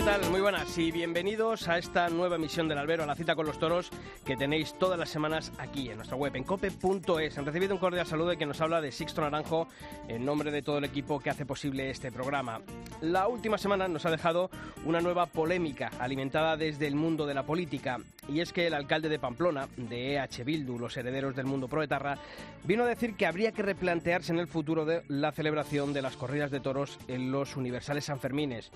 [0.00, 0.30] ¿Qué tal?
[0.30, 3.58] Muy buenas y bienvenidos a esta nueva emisión del Albero, a la cita con los
[3.58, 3.90] toros
[4.24, 7.36] que tenéis todas las semanas aquí en nuestra web, en cope.es.
[7.36, 9.68] Han recibido un cordial saludo quien nos habla de Sixto Naranjo
[10.08, 12.62] en nombre de todo el equipo que hace posible este programa.
[13.00, 14.50] La última semana nos ha dejado
[14.84, 19.08] una nueva polémica alimentada desde el mundo de la política y es que el alcalde
[19.08, 22.18] de Pamplona, de EH Bildu, los herederos del mundo proetarra,
[22.64, 26.50] vino a decir que habría que replantearse en el futuro la celebración de las corridas
[26.50, 28.70] de toros en los universales Sanfermines.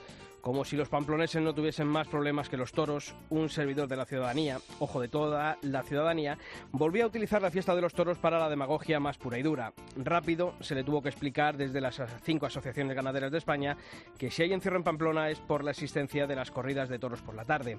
[0.45, 4.05] Como si los pamploneses no tuviesen más problemas que los toros, un servidor de la
[4.05, 6.37] ciudadanía, ojo de toda la ciudadanía,
[6.71, 9.73] volvió a utilizar la fiesta de los toros para la demagogia más pura y dura.
[9.97, 13.79] Rápido se le tuvo que explicar desde las cinco asociaciones ganaderas de España
[14.19, 17.21] que si hay encierro en Pamplona es por la existencia de las corridas de toros
[17.23, 17.79] por la tarde.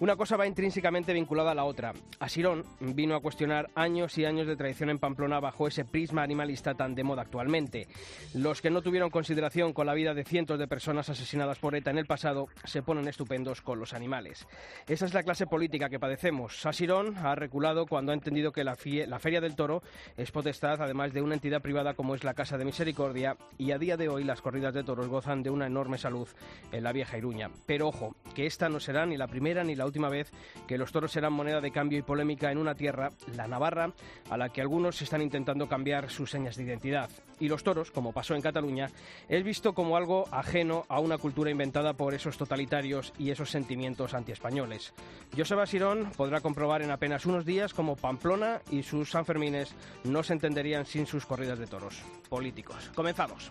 [0.00, 1.92] Una cosa va intrínsecamente vinculada a la otra.
[2.20, 6.72] Asirón vino a cuestionar años y años de tradición en Pamplona bajo ese prisma animalista
[6.72, 7.86] tan de moda actualmente.
[8.32, 11.90] Los que no tuvieron consideración con la vida de cientos de personas asesinadas por ETA
[11.90, 14.46] en el pasado se ponen estupendos con los animales.
[14.88, 16.64] Esa es la clase política que padecemos.
[16.64, 19.82] Asirón ha reculado cuando ha entendido que la, la Feria del Toro
[20.16, 23.78] es potestad además de una entidad privada como es la Casa de Misericordia y a
[23.78, 26.28] día de hoy las corridas de toros gozan de una enorme salud
[26.72, 27.50] en la vieja Iruña.
[27.66, 30.30] Pero ojo, que esta no será ni la primera ni la última vez
[30.66, 33.92] que los toros serán moneda de cambio y polémica en una tierra, la Navarra,
[34.30, 37.10] a la que algunos están intentando cambiar sus señas de identidad.
[37.38, 38.90] Y los toros, como pasó en Cataluña,
[39.28, 44.14] es visto como algo ajeno a una cultura inventada por esos totalitarios y esos sentimientos
[44.14, 44.92] antiespañoles.
[45.36, 50.34] Joseba Sirón podrá comprobar en apenas unos días cómo Pamplona y sus Sanfermines no se
[50.34, 52.90] entenderían sin sus corridas de toros políticos.
[52.94, 53.50] Comenzamos.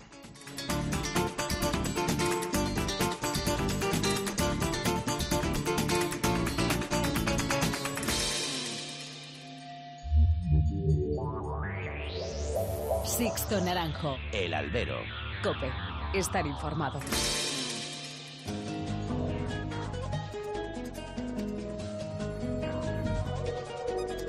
[13.49, 14.15] Sixto Naranjo.
[14.31, 14.99] El albero.
[15.41, 15.71] Cope.
[16.13, 16.99] Estar informado.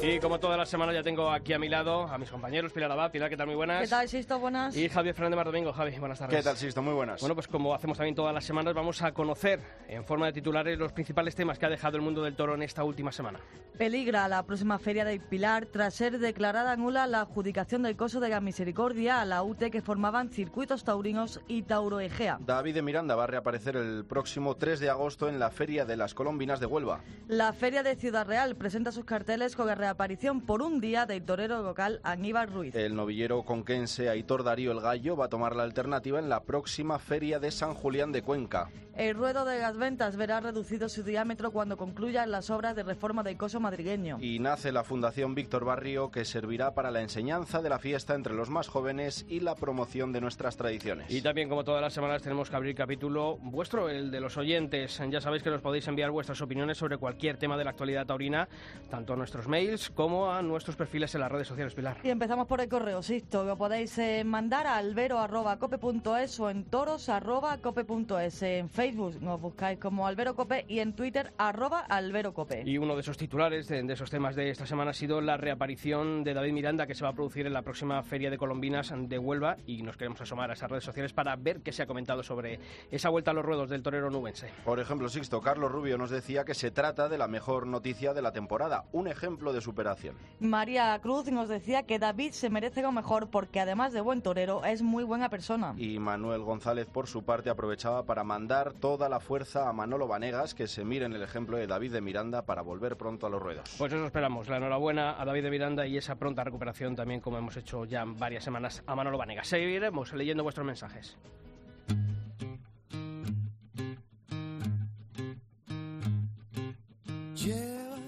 [0.02, 2.90] Y como todas las semanas ya tengo aquí a mi lado a mis compañeros, Pilar
[2.90, 3.10] Abad.
[3.10, 3.46] Pilar, ¿qué tal?
[3.46, 3.82] Muy buenas.
[3.82, 4.38] ¿Qué tal, Sisto?
[4.38, 4.74] Buenas.
[4.74, 5.74] Y Javier Fernández Mardomingo.
[5.74, 6.38] Javi, buenas tardes.
[6.38, 6.80] ¿Qué tal, Sisto?
[6.80, 7.20] Muy buenas.
[7.20, 10.78] Bueno, pues como hacemos también todas las semanas, vamos a conocer en forma de titulares
[10.78, 13.40] los principales temas que ha dejado el mundo del toro en esta última semana.
[13.76, 18.30] Peligra la próxima feria del Pilar tras ser declarada nula la adjudicación del coso de
[18.30, 22.38] la Misericordia a la UTE que formaban circuitos taurinos y Tauro Egea.
[22.40, 25.98] David de Miranda va a reaparecer el próximo 3 de agosto en la Feria de
[25.98, 27.00] las Colombinas de Huelva.
[27.28, 31.24] La Feria de Ciudad Real presenta sus carteles con la reaparición por un día del
[31.24, 32.76] torero local Aníbal Ruiz.
[32.76, 37.00] El novillero conquense Aitor Darío el Gallo va a tomar la alternativa en la próxima
[37.00, 38.70] Feria de San Julián de Cuenca.
[38.96, 43.22] El ruedo de las ventas verá reducido su diámetro cuando concluyan las obras de reforma
[43.22, 44.18] del coso madrileño.
[44.20, 48.34] Y nace la Fundación Víctor Barrio que servirá para la enseñanza de la fiesta entre
[48.34, 51.10] los más jóvenes y la promoción de nuestras tradiciones.
[51.10, 55.00] Y también, como todas las semanas, tenemos que abrir capítulo vuestro, el de los oyentes.
[55.08, 58.48] Ya sabéis que nos podéis enviar vuestras opiniones sobre cualquier tema de la actualidad taurina,
[58.90, 61.96] tanto a nuestros mails como a nuestros perfiles en las redes sociales, Pilar.
[62.02, 63.44] Y empezamos por el correo, Sisto.
[63.44, 68.42] Lo podéis eh, mandar a albero.cope.es o en toros.cope.es.
[68.42, 72.62] En Facebook nos buscáis como Albero Cope y en Twitter arroba Albero Cope.
[72.66, 75.36] Y uno de esos titulares, de, de, esos temas de esta semana, ha sido la
[75.36, 78.92] reaparición de David Miranda que se va a producir en la próxima Feria de Colombinas
[78.94, 81.86] de Huelva y nos queremos asomar a esas redes sociales para ver qué se ha
[81.86, 82.58] comentado sobre
[82.90, 84.50] esa vuelta a los ruedos del torero nubense.
[84.64, 88.22] Por ejemplo, Sixto, Carlos Rubio nos decía que se trata de la mejor noticia de
[88.22, 90.16] la temporada, un ejemplo de superación.
[90.40, 94.64] María Cruz nos decía que David se merece lo mejor porque además de buen torero
[94.64, 95.74] es muy buena persona.
[95.76, 100.54] Y Manuel González por su parte aprovechaba para mandar toda la fuerza a Manolo Vanegas
[100.54, 103.40] que se mire en el ejemplo de David de Miranda para volver pronto a los
[103.40, 103.76] ruedos.
[103.78, 107.38] Pues eso esperamos, la enhorabuena a David de Miranda y esa pronta recuperación también como
[107.38, 109.46] hemos hecho ya varias semanas a Manolo Vanegas.
[109.46, 111.16] Seguiremos leyendo vuestros mensajes.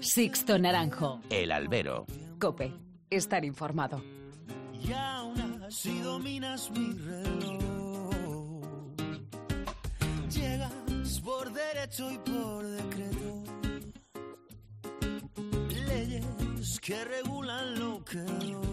[0.03, 1.21] Sixto Naranjo.
[1.29, 2.05] El albero.
[2.37, 2.73] Cope.
[3.09, 4.03] Estar informado.
[4.73, 8.61] Y aún así dominas mi reloj.
[10.29, 13.43] Llegas por derecho y por decreto.
[15.87, 18.72] Leyes que regulan lo que doy.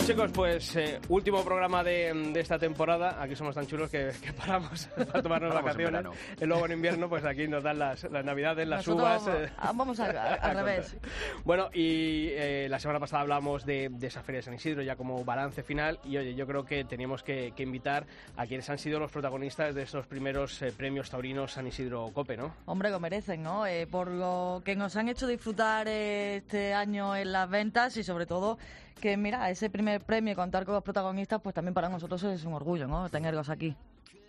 [0.00, 3.22] Bueno chicos, pues eh, último programa de, de esta temporada.
[3.22, 5.92] Aquí somos tan chulos que, que paramos para tomarnos Paramos en vacaciones.
[5.92, 6.12] verano.
[6.40, 9.26] Y luego en invierno, pues aquí nos dan las, las navidades, las Nosotros uvas.
[9.26, 10.96] vamos- eh, vamos al, al a revés.
[11.44, 14.96] Bueno, y eh, la semana pasada hablamos de, de esa Feria de San Isidro ya
[14.96, 16.00] como balance final.
[16.04, 18.06] Y oye, yo creo que teníamos que, que invitar
[18.36, 22.36] a quienes han sido los protagonistas de estos primeros eh, premios taurinos San Isidro Cope,
[22.38, 22.54] ¿no?
[22.64, 23.66] Hombre, lo merecen, ¿no?
[23.66, 28.02] Eh, por lo que nos han hecho disfrutar eh, este año en las ventas y
[28.02, 28.58] sobre todo
[29.00, 32.44] que, mira, ese primer premio y contar con los protagonistas, pues también para nosotros es
[32.44, 33.08] un orgullo, ¿no?
[33.08, 33.74] Tenerlos aquí.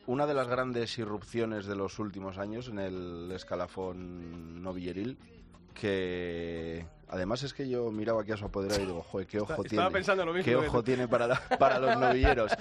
[0.07, 5.17] Una de las grandes irrupciones de los últimos años en el escalafón novilleril,
[5.75, 9.63] que además es que yo miraba aquí a su apoderado y digo, joder, qué ojo
[9.63, 9.89] tiene.
[9.91, 12.51] pensando lo mismo, Qué ojo tiene para, la- para los novilleros.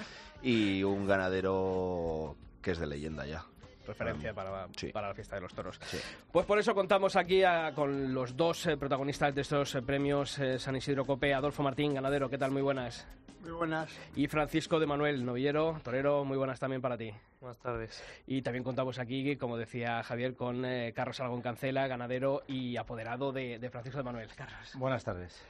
[0.41, 3.45] Y un ganadero que es de leyenda ya.
[3.91, 4.91] Referencia para, Sí.
[4.91, 5.79] para la fiesta de los toros.
[5.83, 5.97] Sí.
[6.31, 10.37] Pues por eso contamos aquí a- con los dos eh, protagonistas de estos eh, premios
[10.39, 12.51] eh, San Isidro Cope, Adolfo Martín, ganadero, ¿qué tal?
[12.51, 13.07] Muy buenas.
[13.41, 13.89] Muy buenas.
[14.15, 17.11] Y Francisco de Manuel, novillero, torero, muy buenas también para ti.
[17.39, 18.03] Buenas tardes.
[18.27, 23.31] Y también contamos aquí, como decía Javier, con eh, Carlos Alagón Cancela, ganadero y apoderado
[23.31, 24.29] de, de Francisco de Manuel.
[24.35, 24.75] Carlos.
[24.75, 25.43] Buenas tardes.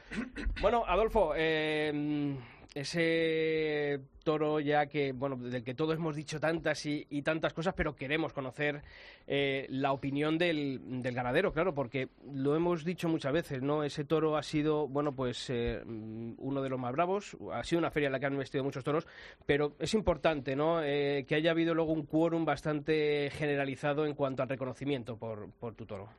[0.61, 2.37] Bueno, Adolfo, eh,
[2.73, 7.95] ese toro ya que, bueno, del que todos hemos dicho tantas y, tantas cosas, pero
[7.95, 8.81] queremos conocer
[9.27, 13.83] eh, la opinión del, ganadero, claro, porque lo hemos dicho muchas veces, ¿no?
[13.83, 17.91] Ese toro ha sido, bueno, pues eh, uno de los más bravos, ha sido una
[17.91, 19.07] feria en la que han vestido muchos toros,
[19.45, 20.81] pero es importante, ¿no?
[20.81, 25.75] Eh, que haya habido luego un quórum bastante generalizado en cuanto al reconocimiento por, por
[25.75, 26.09] tu toro.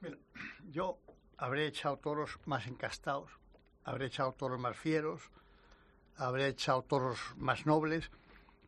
[0.00, 0.16] Mira,
[0.70, 0.98] yo
[1.38, 3.30] habré echado toros más encastados,
[3.88, 5.22] habré echado toros más fieros,
[6.16, 8.10] habré echado toros más nobles,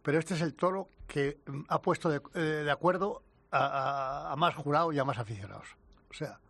[0.02, 4.32] pero este es el toro que mm, ha puesto de, eh, de acuerdo a, a-
[4.32, 5.76] a más jurados y a más aficionados.
[6.11, 6.40] O sea,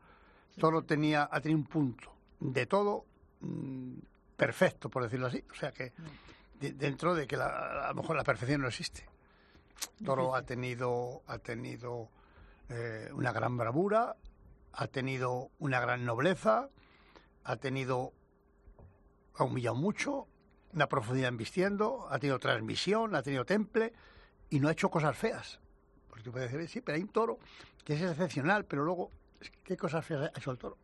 [0.58, 3.04] toro tenía, ha tenido un punto de todo
[3.40, 3.94] mm,
[4.36, 5.42] perfecto, por decirlo así.
[5.50, 5.92] O sea que
[6.60, 9.06] de- dentro de que la- a lo mejor la perfección no existe.
[10.04, 12.10] Toro ha tenido, ha tenido
[12.68, 14.14] eh, una gran bravura,
[14.72, 16.68] ha tenido una gran nobleza,
[17.44, 18.12] ha tenido,
[19.40, 20.26] ha humillado mucho,
[20.72, 23.92] una profundidad en vistiendo, ha tenido transmisión, ha tenido temple
[24.50, 25.60] y no ha hecho cosas feas.
[26.08, 27.38] Porque tú puedes decir, sí, pero hay un toro
[27.84, 29.10] que es excepcional, pero luego,
[29.64, 30.76] ¿qué cosas feas ha hecho el toro?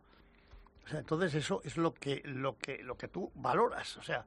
[0.84, 3.96] O sea, entonces eso es lo que, lo que, lo que tú valoras.
[3.96, 4.24] O sea,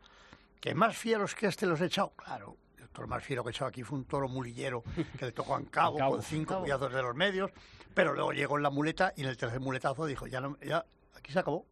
[0.60, 2.58] que más fieros que este los he echado, claro.
[2.78, 4.84] El toro más fiero que he echado aquí fue un toro mulillero
[5.18, 6.12] que le tocó a cabo, Cabo.
[6.14, 6.62] con cinco Cabo.
[6.62, 7.52] cuidados de los medios,
[7.94, 10.86] pero luego llegó en la muleta y en el tercer muletazo dijo, ya no, ya,
[11.16, 11.66] aquí se acabó.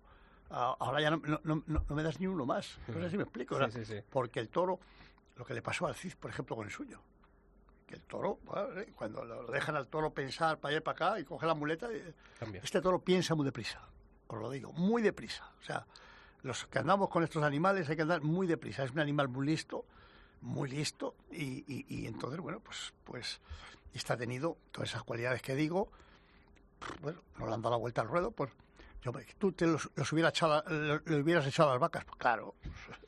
[0.49, 2.77] Ahora ya no, no- no- no- me das ni uno más.
[2.87, 3.55] No sé si me explico.
[3.55, 4.01] o sea, Sí, sí, sí.
[4.09, 4.79] Porque el toro,
[5.35, 6.99] lo que le pasó al Cid, por ejemplo, con el suyo,
[7.85, 8.39] que el toro,
[8.77, 11.53] eh, cuando lo dejan al toro pensar para allá y para acá y coge la
[11.53, 12.61] muleta, eh, Cambia.
[12.63, 13.81] este toro piensa muy deprisa,
[14.27, 15.51] os lo digo, muy deprisa.
[15.59, 15.85] O sea,
[16.43, 18.83] los que andamos con estos animales hay que andar muy deprisa.
[18.83, 19.85] Es un animal muy listo,
[20.41, 23.41] muy listo, y, y- y entonces, bueno, pues, pues
[23.93, 25.89] está tenido todas esas cualidades que digo.
[27.01, 28.51] Bueno, no le han dado la vuelta al ruedo, pues
[29.03, 32.05] yo, tú te los, los hubiera echado, a- lo- le hubieras echado a las vacas,
[32.05, 32.55] pues claro.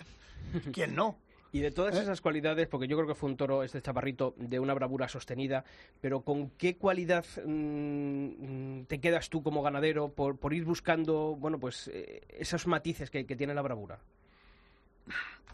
[0.74, 1.18] ¿Quién no?
[1.52, 2.02] Y de todas ¿Eh?
[2.02, 5.66] esas cualidades, porque yo creo que fue un toro, este chaparrito, de una bravura sostenida,
[6.00, 11.60] pero ¿con qué cualidad mm, te quedas tú como ganadero por, por ir buscando, bueno,
[11.60, 14.00] pues eh, esos matices que, que tiene la bravura?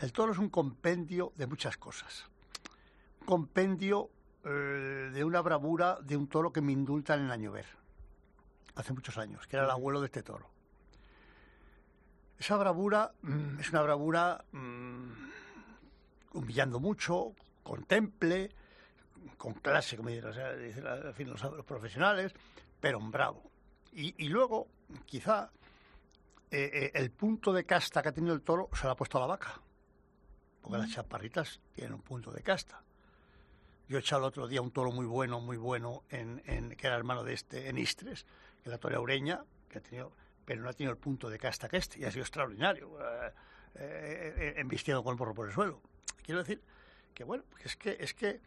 [0.01, 2.25] El toro es un compendio de muchas cosas.
[3.21, 4.09] Un compendio
[4.43, 4.49] eh,
[5.13, 7.65] de una bravura de un toro que me indultan en Añover,
[8.75, 10.50] hace muchos años, que era el abuelo de este toro.
[12.38, 15.12] Esa bravura mm, es una bravura mm,
[16.34, 18.51] humillando mucho, con temple,
[19.38, 22.34] con clase, como dicen, o sea, en fin, los, los profesionales,
[22.79, 23.41] pero un bravo.
[23.94, 24.67] Y, y luego,
[25.05, 25.50] quizá,
[26.51, 29.17] eh, eh, el punto de casta que ha tenido el toro se lo ha puesto
[29.17, 29.60] a la vaca
[30.62, 32.82] porque las chaparritas tienen un punto de casta.
[33.88, 36.88] Yo he echado el otro día un toro muy bueno, muy bueno, en, en- que
[36.88, 38.25] era hermano de este, en Istres,
[38.65, 40.12] la torea ureña, que ha tenido,
[40.45, 43.31] pero no ha tenido el punto de casta que este, y ha sido extraordinario, eh,
[43.75, 45.81] eh, eh, embistiendo con el porro por el suelo.
[46.24, 46.62] Quiero decir
[47.13, 48.39] que, bueno, es que, es que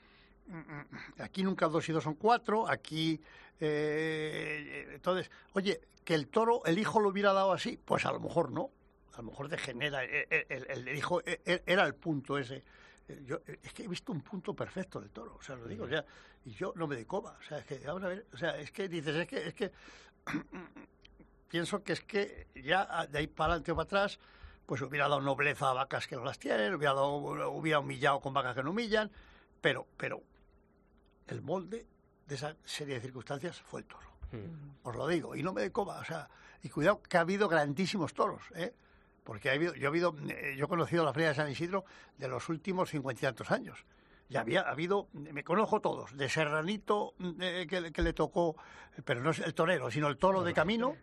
[0.46, 0.86] mm, mm,
[1.22, 3.20] aquí nunca dos y dos son cuatro, aquí,
[3.60, 8.20] eh, entonces, oye, que el toro, el hijo lo hubiera dado así, pues a lo
[8.20, 8.70] mejor no,
[9.14, 12.62] a lo mejor degenera, el, el- el- el hijo era el punto ese.
[13.08, 15.66] Eh, Yo, eh, es que he visto un punto perfecto del toro, o sea, lo
[15.66, 16.04] digo, o sea,
[16.44, 18.58] y yo no me de coba, o sea, es que, vamos a ver, o sea,
[18.58, 19.72] es que dices, es que, es que,
[21.48, 24.18] pienso que es que ya ah, de ahí para adelante o para atrás,
[24.66, 28.34] pues hubiera dado nobleza a vacas que no las tienen, hubiera, dado, hubiera humillado con
[28.34, 29.10] vacas que no humillan,
[29.60, 30.22] pero, pero
[31.26, 31.86] el molde
[32.26, 34.08] de esa serie de circunstancias fue el toro
[34.82, 36.28] os lo digo, y no me de coba, o sea,
[36.62, 38.74] y cuidado que ha habido grandísimos toros, ¿eh?
[39.24, 41.84] Porque ha habido, yo, he habido, eh, yo he conocido la Feria de San Isidro
[42.16, 43.84] de los últimos cincuenta y tantos años.
[44.28, 48.56] Ya había habido, me conozco todos, de Serranito eh, que, le- que le tocó,
[49.04, 50.96] pero no es el torero, sino el toro de camino,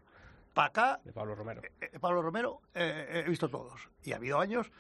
[0.53, 1.61] para acá, De Pablo Romero.
[1.81, 3.89] eh, Pablo Romero, eh, he visto todos.
[4.03, 4.71] Y ha habido años,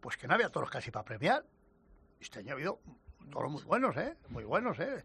[0.00, 1.44] pues que no había toros casi para premiar.
[2.20, 2.80] Este año ha habido
[3.30, 4.16] toros muy buenos, ¿eh?
[4.28, 5.02] Muy buenos, ¿eh?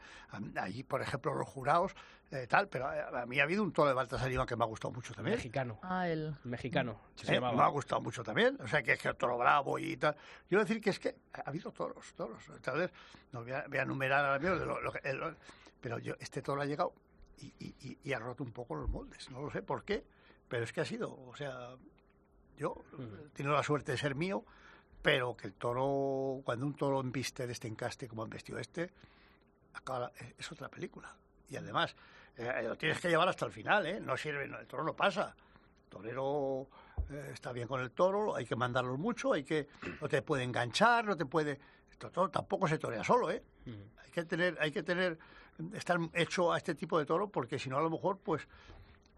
[0.55, 1.95] Allí, por ejemplo, los jurados,
[2.31, 4.63] eh, tal, pero a a mí ha habido un toro de Baltasar Iván que me
[4.63, 5.35] ha gustado mucho también.
[5.37, 5.79] Mexicano.
[5.83, 6.35] Ah, el...
[6.43, 6.99] Mexicano.
[7.15, 7.39] se ¿eh?
[7.41, 8.57] Me ha gustado mucho también.
[8.61, 10.13] O sea, que es que el toro bravo y tal.
[10.15, 10.19] Yo
[10.49, 12.43] quiero decir que es que ha habido toros, toros.
[12.61, 12.91] Tal vez,
[13.31, 15.35] no voy a, voy a enumerar ahora mismo, de lo- lo que- el-
[15.81, 16.93] pero yo, este toro ha llegado
[17.37, 19.29] y, y- y- y ha roto un poco los moldes.
[19.29, 20.03] No lo sé por qué,
[20.47, 21.75] pero es que ha sido, o sea,
[22.57, 22.83] yo
[23.25, 24.43] he tenido la suerte de ser mío,
[25.05, 28.89] pero que el toro, cuando un toro embiste de este encaste como han vestido este,
[29.75, 31.15] acaba, es, es otra película.
[31.47, 31.95] Y además,
[32.35, 33.99] eh, lo tienes que llevar hasta el final, ¿eh?
[33.99, 35.35] No sirve, no, el toro no pasa.
[35.83, 36.67] El torero
[37.11, 39.67] eh, está bien con el toro, hay que mandarlo mucho, hay que,
[40.01, 41.59] no te puede enganchar, no te puede...
[41.91, 43.43] Esto toro tampoco se torea solo, ¿eh?
[44.03, 45.19] Hay que tener, hay que tener,
[45.73, 48.47] estar hecho a este tipo de toro, porque si no a lo mejor, pues,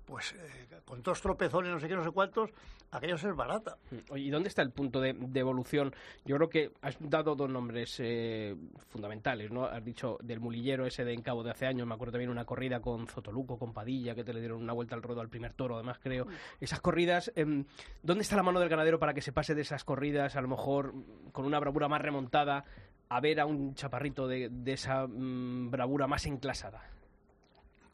[0.08, 2.50] pues eh, con dos tropezones, no sé qué, no sé cuántos,
[2.92, 3.78] aquello es barata.
[4.10, 5.94] Oye, ¿y dónde está el punto de, de evolución?
[6.24, 8.56] Yo creo que has dado dos nombres eh,
[8.88, 9.66] fundamentales, ¿no?
[9.66, 12.80] Has dicho del mulillero ese de Encabo de hace años, me acuerdo también una corrida
[12.80, 15.76] con Zotoluco, con Padilla, que te le dieron una vuelta al ruedo al primer toro,
[15.76, 16.26] además creo.
[16.62, 17.66] Esas corridas, em,
[18.02, 20.48] ¿dónde está la mano del ganadero para que se pase de esas corridas, a lo
[20.48, 22.64] mejor mm, con una bravura más remontada,
[23.10, 26.97] a ver a un chaparrito de, de esa mm, bravura más enclasada?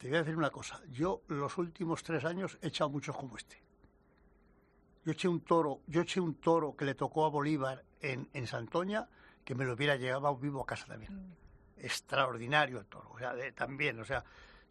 [0.04, 0.82] Te voy a decir una cosa.
[0.90, 3.56] Yo los últimos tres años he echado muchos como este.
[5.02, 8.46] Yo eché un toro, yo eché un toro que le tocó a Bolívar en, en
[8.46, 9.08] Santoña,
[9.46, 11.34] que me lo hubiera llevado vivo a casa también.
[11.78, 13.12] Extraordinario el toro.
[13.12, 14.22] O sea, de- también, o sea,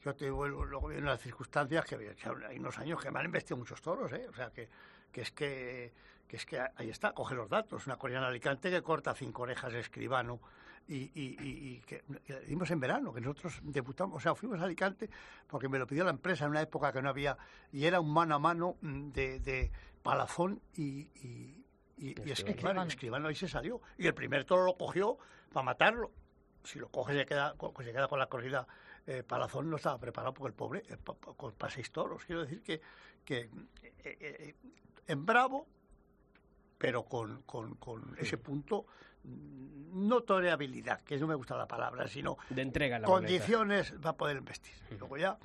[0.05, 3.17] yo te vuelvo, luego vienen las circunstancias que o sea, hay unos años que me
[3.19, 4.27] han investido muchos toros, ¿eh?
[4.29, 4.69] O sea, que,
[5.11, 5.93] que es que,
[6.27, 7.87] que es que ahí está, coge los datos.
[7.87, 10.39] Una coreana Alicante que corta cinco orejas de escribano
[10.87, 14.59] y, y, y- y que que dimos en verano, que nosotros debutamos, o sea, fuimos
[14.59, 15.09] a Alicante
[15.47, 17.37] porque me lo pidió la empresa en una época que no había,
[17.71, 19.71] y era un mano a mano mm, de, de
[20.01, 21.63] Palazón y, y,
[21.97, 22.81] y- Escribano.
[22.83, 23.27] escribano.
[23.29, 23.81] Ahí se salió.
[23.97, 25.17] Y el primer toro lo cogió
[25.53, 26.11] para matarlo.
[26.63, 28.67] Si lo coge se queda, se queda con la corrida.
[29.05, 30.83] eh, Palazón no estaba preparado porque el pobre,
[31.57, 32.23] para seis toros.
[32.25, 32.81] Quiero decir que,
[33.25, 33.49] que eh,
[34.03, 34.55] eh,
[35.07, 35.67] en Bravo,
[36.83, 38.85] pero con, con, con ese punto,
[39.23, 43.25] no toreabilidad, que no me gusta la palabra, sino De entrega en la boleta.
[43.25, 44.75] condiciones va a poder investir.
[44.91, 45.37] Y luego ya,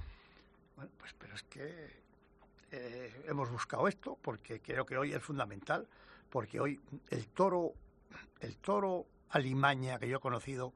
[0.75, 2.03] bueno, pues pero es que
[2.73, 5.87] eh, hemos buscado esto porque creo que hoy es fundamental,
[6.29, 6.81] porque hoy
[7.11, 7.73] el toro,
[8.41, 10.73] el toro alimaña que yo he conocido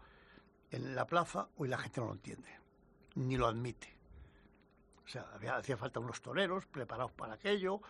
[0.70, 2.50] en la plaza, hoy la gente no lo entiende,
[3.16, 3.96] ni lo admite.
[5.04, 7.80] O sea, había, hacía falta unos toreros preparados para aquello.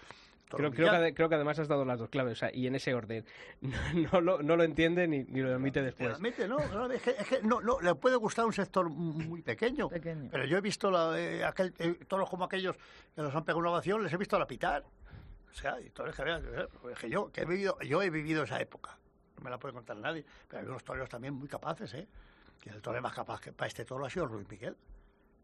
[0.57, 2.75] Creo, creo, que, creo que además has dado las dos claves, o sea, y en
[2.75, 3.25] ese orden.
[3.63, 6.09] No, no lo, no lo entiende ni, ni lo admite después.
[6.09, 9.43] Realmente no, no, es que, es que no, no, le puede gustar un sector muy
[9.43, 9.89] pequeño.
[9.89, 10.29] Pequeño.
[10.31, 12.77] Pero yo he visto la, eh, aquel, eh, toros como aquellos
[13.15, 14.85] que nos han pegado una ovación, les he visto la pitar.
[15.51, 16.25] O sea, y toros que,
[17.01, 18.99] que yo, que he vivido, yo he vivido esa época.
[19.37, 20.25] No me la puede contar nadie.
[20.49, 22.09] Pero hay unos toreros también muy capaces, ¿eh?
[22.61, 24.77] Que el toro más capaz que para este toro ha sido Ruiz Miguel.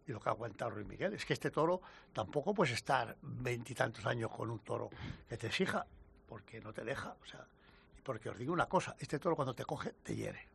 [0.09, 1.12] Y lo que ha aguantado Ruiz Miguel.
[1.12, 1.83] Es que este toro
[2.15, 4.88] tampoco puedes estar veintitantos años con un toro
[5.29, 5.87] que te exija,
[6.27, 7.15] porque no te deja.
[7.23, 7.47] O sea,
[8.03, 10.49] porque os digo una cosa, este toro cuando te coge, te hiere.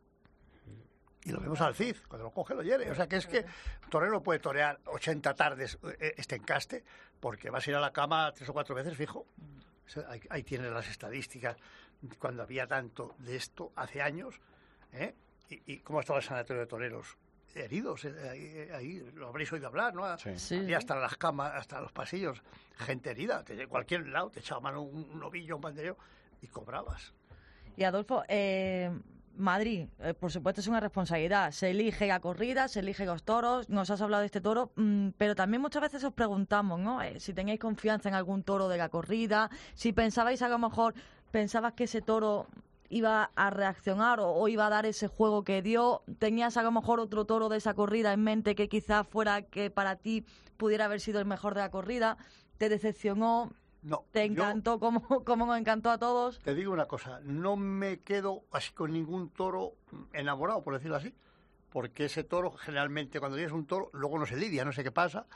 [1.22, 2.90] Y lo vemos al Cid, cuando lo coge lo hiere.
[2.90, 3.46] O sea que es que
[3.84, 6.84] un torero puede torear 80 tardes eh, este encaste
[7.20, 9.26] porque vas a ir a la cama tres o cuatro veces fijo.
[10.30, 11.56] Ahí tienes las estadísticas
[12.18, 14.40] cuando había tanto de esto hace años.
[14.92, 15.14] ¿eh?
[15.48, 17.16] Y, y cómo estaba el sanatorio de toreros
[17.56, 18.04] heridos.
[18.04, 20.16] eh, Ahí, ahí lo habréis oído hablar, ¿no?
[20.18, 20.30] Sí.
[20.36, 20.74] Sí, Había sí.
[20.74, 22.42] hasta las camas, hasta los pasillos,
[22.76, 23.42] gente herida.
[23.42, 25.96] De cualquier lado te echaba mano un, un ovillo, un bandereo
[26.42, 27.12] y cobrabas.
[27.76, 28.90] Y Adolfo, eh,
[29.36, 31.50] Madrid, eh, por supuesto, es una responsabilidad.
[31.50, 33.68] Se elige la corrida, se elige los toros.
[33.68, 37.02] Nos has hablado de este toro, mm, pero también muchas veces os preguntamos, ¿no?
[37.02, 40.94] Eh, si tenéis confianza en algún toro de la corrida, si pensabais a lo mejor,
[41.32, 42.46] pensabas que ese toro
[42.94, 46.02] iba a reaccionar o, o iba a dar ese juego que dio.
[46.20, 49.68] ¿Tenías a lo mejor otro toro de esa corrida en mente que quizá fuera que
[49.68, 50.24] para ti
[50.56, 52.16] pudiera haber sido el mejor de la corrida?
[52.56, 53.50] ¿Te decepcionó?
[53.82, 56.38] No, ¿Te yo- encantó como, como nos encantó a todos?
[56.38, 59.72] Te digo una cosa, no me quedo así con ningún toro
[60.12, 61.12] enamorado, por decirlo así,
[61.70, 64.92] porque ese toro generalmente cuando tienes un toro, luego no se lidia, no sé qué
[64.92, 65.26] pasa,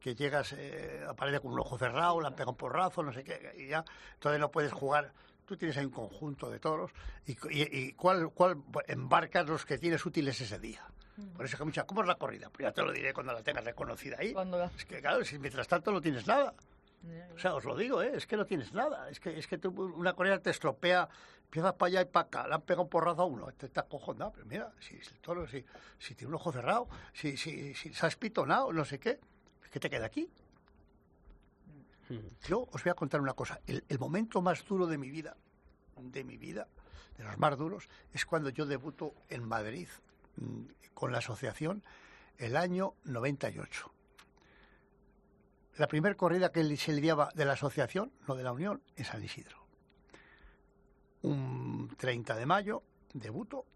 [0.00, 3.24] que llegas, eh, aparece con un ojo cerrado, le han pegado un porrazo, no sé
[3.24, 5.12] qué, y ya, entonces no puedes jugar.
[5.50, 6.92] Tú tienes ahí un conjunto de toros
[7.26, 10.86] y, y, y cuál, cuál embarcas los que tienes útiles ese día.
[11.34, 12.48] Por eso que mucha, ¿cómo es la corrida?
[12.50, 14.32] Pues ya te lo diré cuando la tengas reconocida ahí.
[14.32, 16.54] La- Es que claro, si mientras tanto no tienes nada.
[17.34, 18.12] O sea, os lo digo, ¿eh?
[18.14, 19.10] es que no tienes nada.
[19.10, 21.08] Es que, es que tú, una corrida te estropea,
[21.46, 23.82] empiezas para allá y para acá, le han pegado un porrazo a uno, te está
[23.82, 24.30] cojonado.
[24.30, 25.64] Pero mira, si el toro, si,
[25.98, 29.18] si tiene un ojo cerrado, si, si, si se ha espitonado, no sé qué,
[29.72, 30.30] ¿qué te queda aquí?
[32.48, 33.60] Yo os voy a contar una cosa.
[33.66, 35.36] El, momento más duro de mi vida,
[35.96, 36.66] de mi vida,
[37.16, 39.88] de los más duros, es cuando yo debuto en Madrid
[40.36, 40.62] mm,
[40.94, 41.84] con la asociación
[42.38, 43.92] el año 98.
[45.76, 49.22] La primera corrida que se lidiaba de la asociación, no de la Unión, en San
[49.22, 49.58] Isidro.
[51.22, 53.66] Un 30 de mayo, debuto,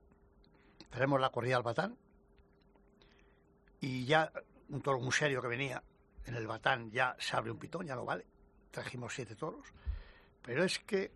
[0.90, 1.96] tenemos la corrida al Batán
[3.80, 4.32] y ya
[4.70, 5.82] un toro muy serio que venía
[6.26, 8.26] en el Batán ya se abre un pitón, ya no vale.
[8.70, 9.66] Trajimos siete toros,
[10.42, 11.12] pero es que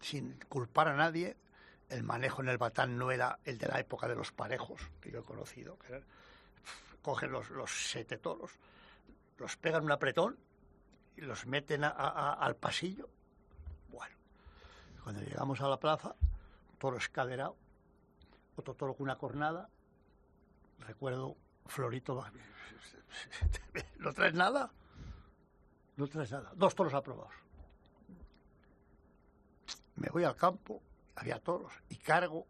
[0.00, 1.36] sin culpar a nadie,
[1.88, 5.10] el manejo en el Batán no era el de la época de los parejos que
[5.10, 5.78] yo he conocido.
[5.78, 6.02] Que
[7.02, 8.50] cogen los, los siete toros,
[9.38, 10.36] los pegan un apretón
[11.16, 13.08] y los meten al pasillo.
[13.88, 14.16] Bueno,
[15.04, 16.16] cuando llegamos a la plaza,
[16.78, 17.56] toro escaderado,
[18.56, 19.68] otro toro con una cornada.
[20.80, 21.36] Recuerdo,
[21.66, 22.14] Florito,
[23.98, 24.70] ¿no traes nada?
[25.96, 26.52] No traes nada.
[26.54, 27.32] Dos toros aprobados.
[29.96, 30.82] Me voy al campo,
[31.14, 32.46] había toros, y cargo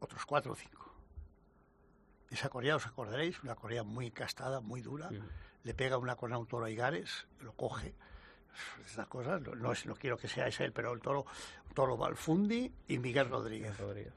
[0.00, 0.92] otros cuatro o cinco.
[2.30, 5.10] Esa correa, os acordaréis, una correa muy castada, muy dura.
[5.62, 7.94] Le pega una a un toro a Igares, lo coge.
[8.86, 11.26] Estas cosas, no, no, es- no quiero que sea ese pero el toro,
[11.74, 13.78] toro Balfundi y Miguel Rodríguez.
[13.78, 14.14] Rodríguez.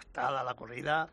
[0.00, 1.08] Estaba la corrida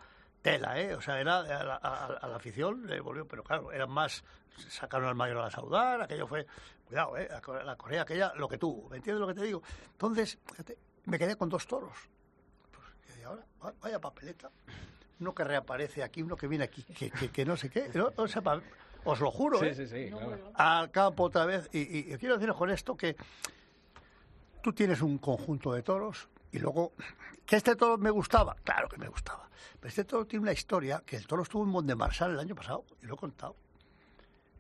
[0.45, 0.93] tela, ¿eh?
[0.93, 4.23] O sea, era a la, a- a la afición le volvió, pero claro, eran más.
[4.69, 6.45] Sacaron al mayor a la saudar, aquello fue.
[6.85, 7.27] Cuidado, ¿eh?
[7.29, 9.61] La, Core- la Corea, aquella, lo que tuvo, ¿me entiendes lo que te digo?
[9.91, 11.97] Entonces, fíjate, me quedé con dos toros.
[12.71, 14.51] Pues, y ahora, va- vaya papeleta.
[15.19, 17.89] Uno que reaparece aquí, uno que viene aquí, que, que, que no sé qué.
[17.95, 18.61] No, no sepa,
[19.03, 19.73] os lo juro, Sí, ¿eh?
[19.75, 20.51] sí, sí, claro.
[20.53, 21.67] al campo otra vez.
[21.73, 23.15] Y, y- y quiero deciros con esto que
[24.61, 26.93] tú tienes un conjunto de toros y luego,
[27.45, 28.55] ¿que este toro me gustaba?
[28.63, 29.49] Claro que me gustaba.
[29.79, 32.85] Pero este toro tiene una historia que el toro estuvo en Mondemarsal el año pasado
[33.01, 33.55] y lo he contado.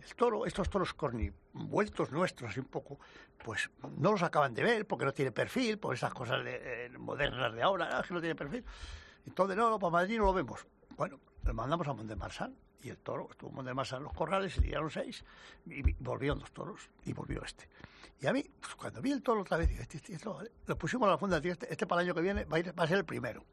[0.01, 2.99] El toro, estos toros cornivueltos nuestros, un poco,
[3.43, 6.89] pues no los acaban de ver porque no tiene perfil, por esas cosas de- eh,
[6.97, 8.63] modernas de ahora, ah, que no tiene perfil.
[9.25, 10.67] Entonces, no, no, para Madrid no lo vemos.
[10.97, 12.53] Bueno, lo mandamos a Mondemarsal
[12.85, 15.23] y el toro estuvo en Mondemarsal en los corrales, se liaron seis
[15.65, 17.67] y vi- volvieron dos toros y volvió este.
[18.21, 20.51] Y a mí, pues, cuando vi el toro otra vez, dije, este, este, esto vale.
[20.67, 22.79] lo pusimos a la funda, este, este para el año que viene va a, ir-
[22.79, 23.43] va a ser el primero.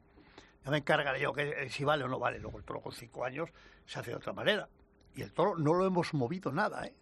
[0.64, 2.38] Ya me encargaré yo que eh, si vale o no vale.
[2.38, 3.48] Luego el toro con cinco años
[3.86, 4.68] se hace de otra manera.
[5.14, 6.94] Y el toro no lo hemos movido nada, ¿eh?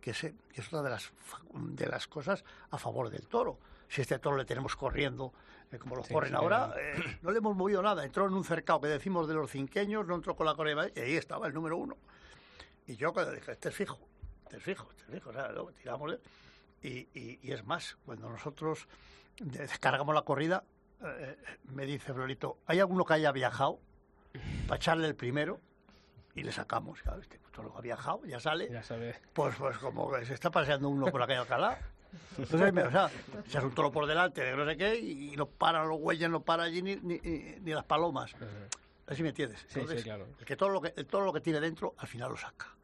[0.00, 1.12] Que, ese- que es otra de las,
[1.52, 3.58] de las cosas a favor del toro.
[3.88, 5.32] Si este toro le tenemos corriendo,
[5.72, 8.04] eh, como lo Sí, corren sí, ahora, eh, no le hemos movido nada.
[8.04, 11.00] Entró en un cercado que decimos de los cinqueños, no entró con la correa y
[11.00, 11.96] ahí estaba el número uno.
[12.86, 13.98] Y yo cuando dije, este es fijo,
[14.44, 16.20] este es fijo, este es fijo, o sea, luego tirámosle.
[16.82, 18.86] Y, y- y es más, cuando nosotros
[19.40, 20.64] descargamos la corrida,
[21.04, 23.80] eh, me dice Florito, ¿hay alguno que haya viajado
[24.66, 25.60] para echarle el primero?
[26.34, 28.82] Y le sacamos, claro, este lo ha viajado, ya sale, Ya
[29.34, 31.78] pues, pues como que se está paseando uno por la calle Alcalá.
[32.38, 33.10] Entonces, o sea,
[33.48, 36.30] se hace un toro por delante de no sé qué y no paran los huellas,
[36.30, 38.34] no para allí ni, ni, ni- las palomas.
[39.06, 39.60] Así me entiendes.
[39.60, 40.26] Sí, sí, Entonces, claro.
[40.38, 42.74] el que todo lo que todo lo que tiene dentro al final lo saca.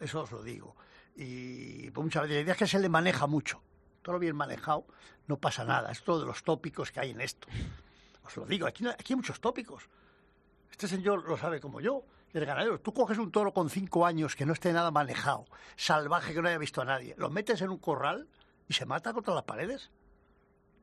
[0.00, 0.76] Eso os lo digo.
[1.16, 3.62] Y pues, muchas veces la idea es que se le maneja mucho.
[4.02, 4.84] Todo bien manejado,
[5.28, 5.90] no pasa nada.
[5.92, 7.48] Es todo de los tópicos que hay en esto.
[8.24, 9.88] Os lo digo, aquí, aquí hay muchos tópicos.
[10.70, 12.04] Este señor lo sabe como yo.
[12.32, 15.44] El ganadero, tú coges un toro con cinco años que no esté nada manejado,
[15.76, 18.26] salvaje que no haya visto a nadie, lo metes en un corral
[18.68, 19.90] y se mata contra las paredes.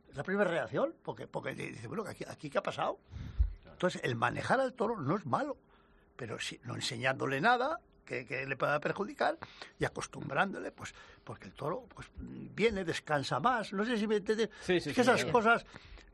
[0.09, 2.99] Es la primera reacción, porque, porque dice, bueno, aquí, aquí qué ha pasado.
[3.65, 5.57] Entonces, el manejar al toro no es malo,
[6.15, 9.37] pero si, no enseñándole nada que, que le pueda perjudicar
[9.79, 13.73] y acostumbrándole, pues, porque el toro pues, viene, descansa más.
[13.73, 14.49] No sé si me entiendes.
[14.61, 15.65] Sí, sí, es que sí, esas cosas,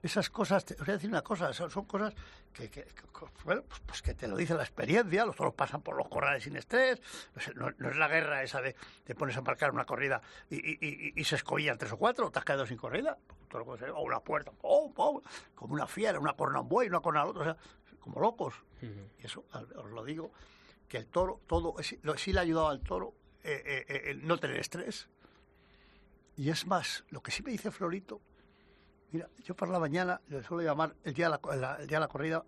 [0.01, 2.13] esas cosas, te, os voy a decir una cosa, son, son cosas
[2.53, 3.03] que, que- que-
[3.45, 6.43] bueno, pues, pues que te lo dice la experiencia, los toros pasan por los corrales
[6.43, 7.01] sin estrés,
[7.55, 11.13] no, es la guerra esa de te pones a marcar una corrida y, y- y-
[11.15, 13.17] y se escobillan tres o cuatro, te has quedado sin corrida,
[13.79, 17.29] ser, o una puerta, como una fiera, una corona a un buey, una corona al
[17.29, 17.57] otro, o sea,
[17.99, 18.53] como locos.
[19.19, 20.31] Y eso, os lo digo,
[20.87, 24.37] que el toro, todo, sí le ha ayudado al toro eh, eh, eh, el no
[24.37, 25.09] tener estrés.
[26.35, 28.21] Y es más, lo que sí me dice Florito,
[29.11, 32.01] mira, yo por la mañana le suelo llamar el día de la, el día de
[32.01, 32.43] la corrida,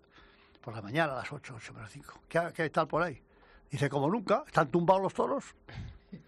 [0.60, 2.20] por la mañana a las 8, 8 menos 5.
[2.28, 3.22] ¿Qué, ¿Qué tal por ahí?
[3.70, 5.44] Dice, como nunca, están tumbados los toros.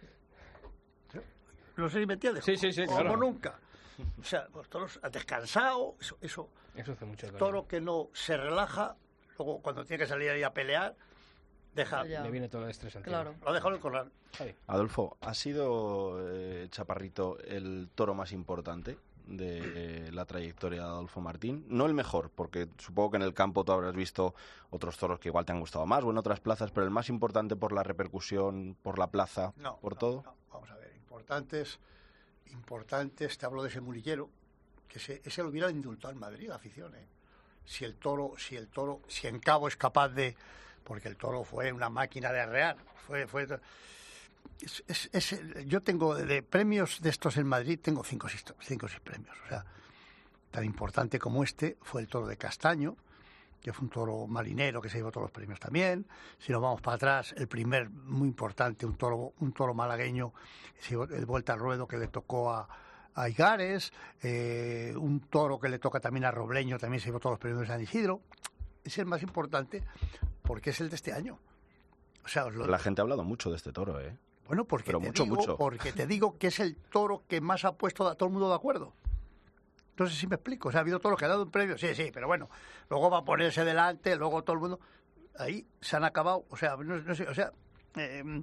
[1.75, 2.45] No sé si me entiendes.
[2.45, 3.16] Sí, sí, sí, Como claro.
[3.16, 3.59] nunca.
[4.21, 7.38] O sea, los toros han descansado, eso, eso Eso hace mucho el daño.
[7.45, 8.95] toro que no se relaja,
[9.38, 10.95] luego cuando tiene que salir ahí a pelear,
[11.75, 12.05] Deja.
[12.05, 12.95] Le viene todo el estrés.
[13.03, 13.35] Claro.
[13.42, 14.12] lo dejo en el corral.
[14.66, 21.21] Adolfo, ¿ha sido eh, Chaparrito el toro más importante de eh, la trayectoria de Adolfo
[21.21, 21.65] Martín?
[21.69, 24.35] No el mejor, porque supongo que en el campo tú habrás visto
[24.71, 27.09] otros toros que igual te han gustado más o en otras plazas, pero el más
[27.09, 30.23] importante por la repercusión, por la plaza, No, por no, todo.
[30.25, 30.35] no.
[30.53, 31.79] Vamos a ver, importantes,
[32.53, 34.29] importantes, te hablo de ese mulillero,
[34.89, 37.07] que se, ese lo hubiera indultado en Madrid, la afición, ¿eh?
[37.65, 40.37] Si el toro, si el toro, si en cabo es capaz de,
[40.85, 43.47] porque el toro fue una máquina de arrear, fue, fue,
[45.66, 49.48] yo tengo de premios de estos en Madrid, tengo cinco, cinco o seis premios, o
[49.48, 49.64] sea,
[50.51, 52.96] tan importante como este fue el toro de Castaño,
[53.61, 56.07] que fue un toro marinero que se llevó todos los premios también.
[56.38, 60.33] Si nos vamos para atrás, el primer muy importante, un toro, un toro malagueño,
[60.90, 62.68] el vuelta al ruedo que le tocó a,
[63.14, 67.35] a Igares, eh, un toro que le toca también a Robleño, también se llevó todos
[67.35, 68.20] los premios de San Isidro.
[68.85, 69.85] Es el más importante
[70.42, 71.38] porque es el de este año.
[72.25, 74.16] O sea, lo- La gente ha hablado mucho de este toro, ¿eh?
[74.46, 75.57] Bueno, porque Pero te mucho, digo, mucho.
[75.57, 78.48] porque te digo que es el toro que más ha puesto a todo el mundo
[78.48, 78.92] de acuerdo.
[79.90, 80.68] Entonces sí me explico.
[80.68, 82.48] O sea, ha habido toros que ha dado un premio, sí, sí, pero bueno,
[82.88, 84.81] luego va a ponerse delante, luego todo el mundo.
[85.38, 87.52] Ahí se han acabado, o sea, no, no sé, o sea,
[87.96, 88.42] eh,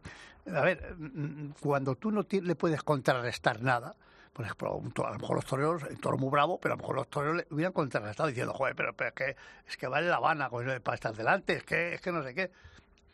[0.53, 3.95] a ver, mm, cuando tú no le puedes contrarrestar nada,
[4.33, 6.95] por ejemplo, a lo mejor los toreros, el toro muy bravo, pero a lo mejor
[6.95, 9.35] los toreros le hubieran contrarrestado diciendo, joder, pero, pero es que
[9.67, 12.51] es que vale la Habana para estar delante, es que, es que no sé qué.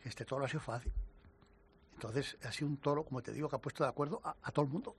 [0.04, 0.92] Este toro ha sido fácil.
[1.96, 4.52] Entonces, ha sido un toro, como te digo, que ha puesto de acuerdo a, a
[4.52, 4.94] todo el mundo.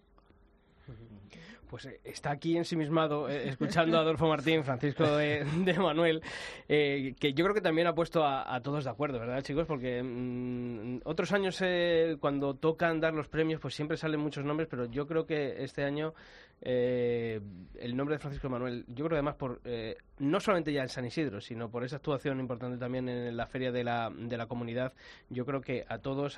[1.70, 5.46] Pues eh, está aquí ensimismado, eh, escuchando a Adolfo Martín, Francisco de,
[5.78, 6.24] Manuel,
[6.68, 9.68] eh, que yo creo que también ha puesto a, a todos de acuerdo, ¿verdad, chicos?
[9.68, 14.68] Porque mm, otros años, eh, cuando tocan dar los premios, pues siempre salen muchos nombres,
[14.72, 16.14] pero yo creo que este año
[16.62, 17.39] eh,
[17.80, 21.06] el nombre de Francisco Manuel, yo creo además por eh, no solamente ya en San
[21.06, 24.93] Isidro, sino por esa actuación importante también en la feria de la, de la comunidad,
[25.30, 26.38] yo creo que a todos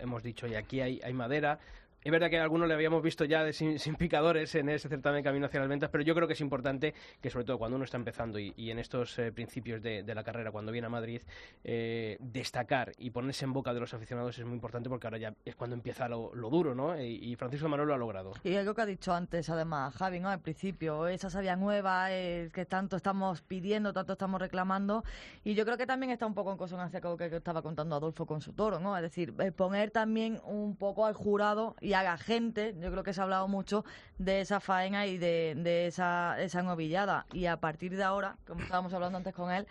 [0.00, 1.58] hemos dicho, y aquí hay, hay madera.
[2.06, 5.46] Es verdad que algunos le habíamos visto ya de sin, picadores en ese certamen Camino
[5.46, 7.96] hacia las Ventas, pero yo creo que es importante que, sobre todo cuando uno está
[7.96, 11.20] empezando y, en estos eh, principios de, la carrera, cuando viene a Madrid,
[11.64, 15.34] eh, destacar y ponerse en boca de los aficionados es muy importante porque ahora ya
[15.44, 16.96] es cuando empieza lo, duro, ¿no?
[16.96, 18.34] Y, Francisco Manuel lo ha logrado.
[18.44, 20.28] Y algo que ha dicho antes, además, Javi, ¿no?
[20.28, 25.02] Al principio, esa savia nueva eh, que tanto estamos pidiendo, tanto estamos reclamando.
[25.42, 27.96] Y yo creo que también está un poco en consonancia con lo que estaba contando
[27.96, 28.96] Adolfo con su toro, ¿no?
[28.96, 33.02] Es decir, eh, poner también un poco al jurado y a la gente, yo creo
[33.02, 33.84] que se ha hablado mucho
[34.18, 37.26] de esa faena y de, esa, esa novillada.
[37.32, 39.66] Y a partir de ahora, como estábamos hablando antes con él,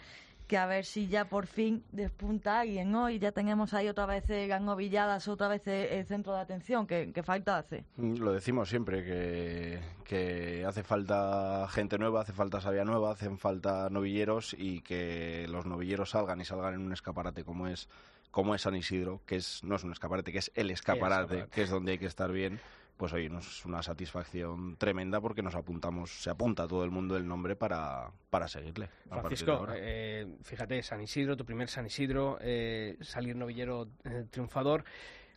[0.48, 3.10] que a ver si ya por fin despunta alguien, ¿no?
[3.10, 6.86] Ya tenemos ahí otra vez eh, las novilladas, otra vez eh, el centro de atención,
[6.86, 7.86] que, que falta hace.
[7.98, 13.40] Mm, Lo decimos siempre, que, que hace falta gente nueva, hace falta sabia nueva, hacen
[13.40, 17.90] falta novilleros y que los novilleros salgan y salgan en un escaparate como es
[18.36, 21.56] como es San Isidro, que es no es un escaparate, que es el escaparate, escaparate.
[21.56, 22.60] que es donde hay que estar bien,
[22.98, 27.16] pues oye, nos es una satisfacción tremenda porque nos apuntamos, se apunta todo el mundo
[27.16, 28.90] el nombre para, para seguirle.
[29.10, 34.84] a Francisco, eh, fíjate, San Isidro, tu primer San Isidro, eh, salir novillero eh, triunfador.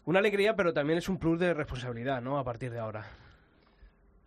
[0.04, 2.36] Una alegría, pero también es un plus de responsabilidad, ¿no?
[2.36, 3.06] A partir de ahora.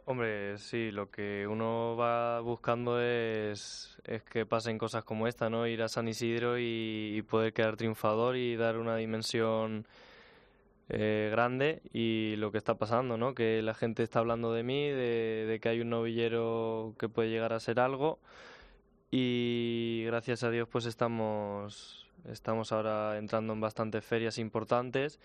[0.05, 5.67] Hombre, sí, lo que uno va buscando es, es que pasen cosas como esta, ¿no?
[5.67, 9.85] Ir a San Isidro y, y poder quedar triunfador y dar una dimensión
[10.89, 13.35] eh, grande y lo que está pasando, ¿no?
[13.35, 17.29] Que la gente está hablando de mí, de, de que hay un novillero que puede
[17.29, 18.19] llegar a ser algo
[19.11, 25.19] y gracias a Dios pues estamos, estamos ahora entrando en bastantes ferias importantes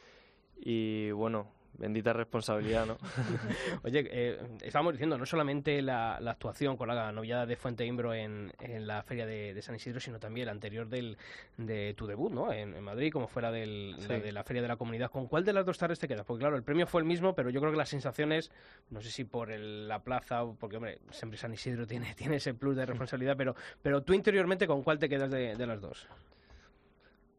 [0.61, 1.49] y bueno,
[1.79, 2.97] bendita responsabilidad, ¿no?
[3.85, 8.15] Oye, eh, estábamos diciendo, no solamente la, la actuación con la novillada de Fuente Imbro
[8.15, 11.17] en, en la feria de, de San Isidro, sino también el anterior del,
[11.57, 12.53] de tu debut, ¿no?
[12.53, 14.09] En, en Madrid, como fuera del, Sí.
[14.09, 15.11] la de la feria de la comunidad.
[15.11, 16.25] ¿Con cuál de las dos tardes te quedas?
[16.25, 18.51] Porque claro, el premio fue el mismo, pero yo creo que las sensaciones,
[18.91, 22.55] no sé si por el- la plaza, porque hombre, siempre San Isidro tiene, tiene ese
[22.55, 26.07] plus de responsabilidad, pero, pero tú interiormente, ¿con cuál te quedas de, de las dos?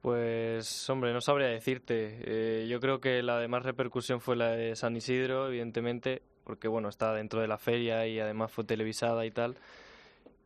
[0.01, 2.19] Pues, hombre, no sabría decirte.
[2.23, 6.67] Eh, yo creo que la de más repercusión fue la de San Isidro, evidentemente, porque,
[6.67, 9.57] bueno, está dentro de la feria y además fue televisada y tal.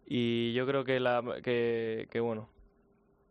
[0.05, 2.49] Y yo creo que la que, que, bueno,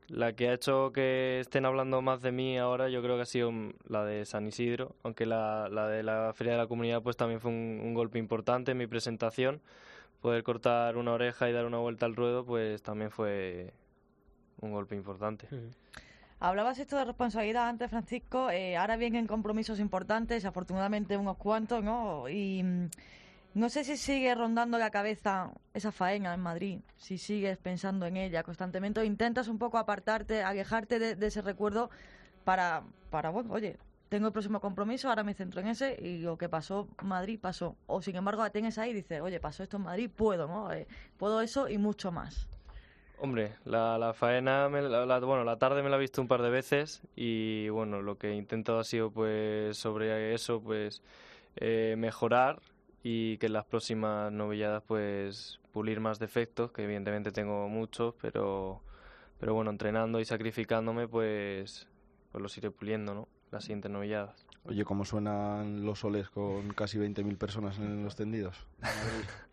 [0.09, 3.27] la que ha hecho que estén hablando más de mí ahora, yo creo que ha
[3.27, 7.03] sido mm, la de San Isidro, aunque la, la de la feria de la comunidad,
[7.03, 9.61] pues también fue un, un golpe importante en mi presentación.
[10.21, 13.73] Poder cortar una oreja y dar una vuelta al ruedo, pues también fue
[14.61, 15.49] un golpe importante.
[16.43, 18.51] Hablabas esto de responsabilidad antes, Francisco.
[18.51, 22.31] eh, ahora vienen compromisos importantes, afortunadamente unos cuantos, ¿no?
[22.31, 22.89] Y mm,
[23.55, 28.17] no sé si sigue rondando la cabeza esa faena en Madrid, si sigues pensando en
[28.17, 31.91] ella constantemente intentas un poco apartarte, alejarte de, de ese recuerdo
[32.45, 33.77] para, para, bueno, oye,
[34.09, 37.77] tengo el próximo compromiso, ahora me centro en ese y lo que pasó Madrid pasó.
[37.87, 40.73] O sin embargo, la tienes ahí y dices, oye, pasó esto en Madrid, puedo, ¿no?
[40.73, 40.87] Eh,
[41.19, 42.49] puedo eso y mucho más.
[43.23, 46.29] Hombre, la, la faena, me la- la- bueno, la tarde me la he visto un
[46.29, 51.03] par de veces y bueno, lo que he intentado ha sido pues sobre eso, pues
[51.57, 52.61] eh, mejorar
[53.03, 58.81] y que en las próximas novilladas pues pulir más defectos, que evidentemente tengo muchos, pero,
[59.39, 61.89] pero bueno, entrenando y sacrificándome pues,
[62.33, 63.29] pues los iré puliendo, ¿no?
[63.51, 64.47] Las siguientes novilladas.
[64.65, 68.67] Oye, ¿cómo suenan los soles con casi 20.000 personas en los tendidos?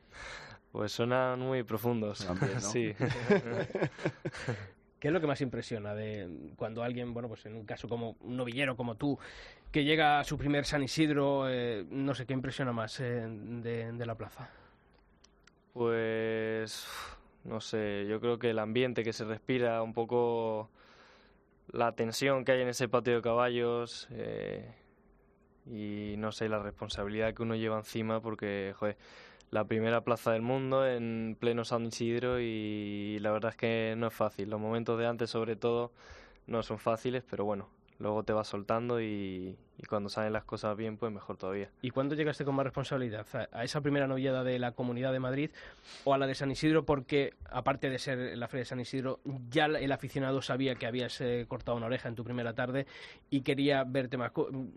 [0.71, 2.27] Pues suenan muy profundos.
[2.39, 2.59] Bien, ¿no?
[2.59, 2.93] sí.
[4.99, 8.15] ¿Qué es lo que más impresiona de cuando alguien, bueno, pues en un caso como
[8.21, 9.19] un novillero como tú,
[9.71, 13.91] que llega a su primer San Isidro, eh, no sé, ¿qué impresiona más eh, de,
[13.91, 14.49] de la plaza?
[15.73, 16.87] Pues
[17.43, 20.69] no sé, yo creo que el ambiente que se respira, un poco
[21.71, 24.73] la tensión que hay en ese patio de caballos eh,
[25.65, 28.97] y no sé, la responsabilidad que uno lleva encima porque, joder,
[29.51, 34.07] la primera plaza del mundo en pleno San Isidro y la verdad es que no
[34.07, 34.49] es fácil.
[34.49, 35.91] Los momentos de antes sobre todo
[36.47, 40.75] no son fáciles, pero bueno, luego te vas soltando y, y cuando salen las cosas
[40.77, 41.69] bien, pues mejor todavía.
[41.81, 43.25] ¿Y cuándo llegaste con más responsabilidad?
[43.33, 45.49] ¿A- ¿A esa primera novillada de la Comunidad de Madrid
[46.05, 46.85] o a la de San Isidro?
[46.85, 51.19] Porque, aparte de ser la Feria de San Isidro, ya el aficionado sabía que habías
[51.21, 52.85] eh, cortado una oreja en tu primera tarde
[53.29, 54.31] y quería verte más.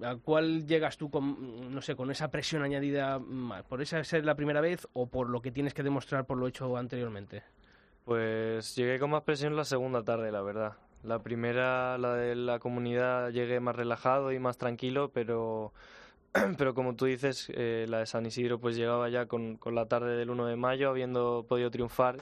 [0.05, 3.63] ¿A cuál llegas tú con, no sé, con esa presión añadida más?
[3.65, 6.47] ¿Por esa ser la primera vez o por lo que tienes que demostrar por lo
[6.47, 7.43] hecho anteriormente?
[8.05, 10.73] Pues llegué con más presión la segunda tarde, la verdad.
[11.03, 15.73] La primera, la de la comunidad, llegué más relajado y más tranquilo, pero,
[16.59, 19.87] pero como tú dices, eh, la de San Isidro pues llegaba ya con, con la
[19.87, 22.19] tarde del 1 de mayo, habiendo podido triunfar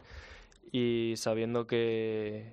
[0.72, 2.52] y sabiendo que,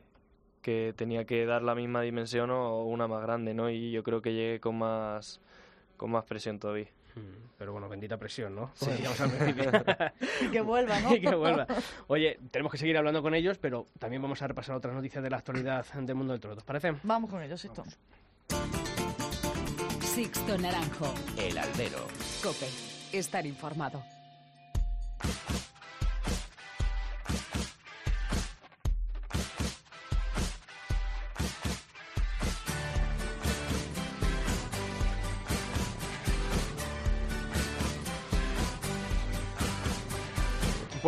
[0.61, 3.69] que tenía que dar la misma dimensión o una más grande, ¿no?
[3.69, 5.41] Y yo creo que llegué con más,
[5.97, 6.88] con más presión todavía.
[7.15, 8.71] Mm, Pero bueno, bendita presión, ¿no?
[8.80, 9.71] Principio.
[10.41, 11.15] Y que vuelva, ¿no?
[11.15, 11.65] y que vuelva.
[12.08, 15.30] Oye, tenemos que seguir hablando con ellos, pero también vamos a repasar otras noticias de
[15.30, 16.56] la actualidad del mundo del toro.
[16.56, 16.93] ¿Te parece?
[17.04, 17.84] Vamos con ellos, esto.
[20.01, 21.13] Sixto Naranjo.
[21.38, 22.08] El albero.
[22.43, 22.67] Cope.
[23.12, 24.04] Estar informado.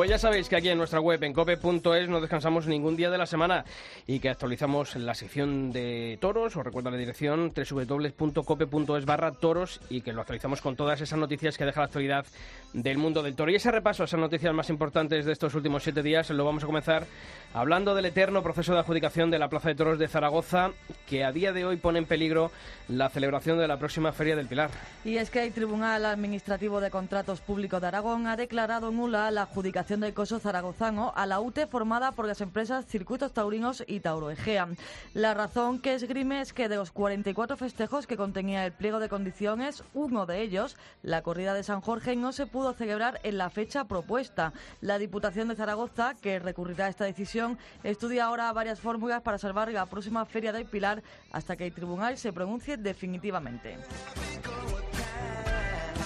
[0.07, 3.25] Ya sabéis que aquí en nuestra web, en cope.es, no descansamos ningún día de la
[3.25, 3.65] semana
[4.05, 6.55] y que actualizamos la sección de toros.
[6.55, 11.57] Os recuerdo la dirección www.cope.es barra toros y que lo actualizamos con todas esas noticias
[11.57, 12.25] que deja la actualidad
[12.73, 13.51] del mundo del toro.
[13.51, 16.63] Y ese repaso a esas noticias más importantes de estos últimos siete días lo vamos
[16.63, 17.05] a comenzar
[17.53, 20.71] hablando del eterno proceso de adjudicación de la Plaza de Toros de Zaragoza,
[21.07, 22.51] que a día de hoy pone en peligro
[22.87, 24.69] la celebración de la próxima Feria del Pilar.
[25.03, 29.43] Y es que el Tribunal Administrativo de Contratos Públicos de Aragón ha declarado nula la
[29.43, 34.29] adjudicación del coso zaragozano a la UTE formada por las empresas Circuitos Taurinos y Tauro
[34.29, 34.67] Egea.
[35.13, 39.09] La razón que esgrime es que de los 44 festejos que contenía el pliego de
[39.09, 43.49] condiciones, uno de ellos, la corrida de San Jorge, no se pudo celebrar en la
[43.49, 44.53] fecha propuesta.
[44.81, 49.71] La Diputación de Zaragoza, que recurrirá a esta decisión, estudia ahora varias fórmulas para salvar
[49.71, 53.77] la próxima Feria del Pilar hasta que el tribunal se pronuncie definitivamente.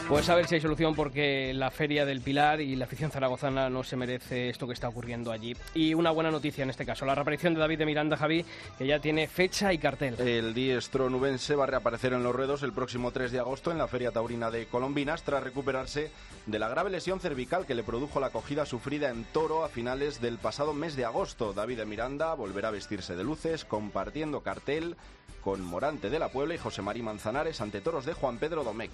[0.07, 3.69] Pues a ver si hay solución porque la Feria del Pilar y la afición zaragozana
[3.69, 5.55] no se merece esto que está ocurriendo allí.
[5.73, 8.45] Y una buena noticia en este caso, la reaparición de David de Miranda, Javi,
[8.77, 10.19] que ya tiene fecha y cartel.
[10.19, 13.77] El diestro nubense va a reaparecer en los ruedos el próximo 3 de agosto en
[13.77, 16.11] la Feria Taurina de Colombinas tras recuperarse
[16.45, 20.19] de la grave lesión cervical que le produjo la acogida sufrida en Toro a finales
[20.19, 21.53] del pasado mes de agosto.
[21.53, 24.97] David de Miranda volverá a vestirse de luces compartiendo cartel
[25.41, 28.91] con Morante de la Puebla y José María Manzanares ante toros de Juan Pedro Domecq.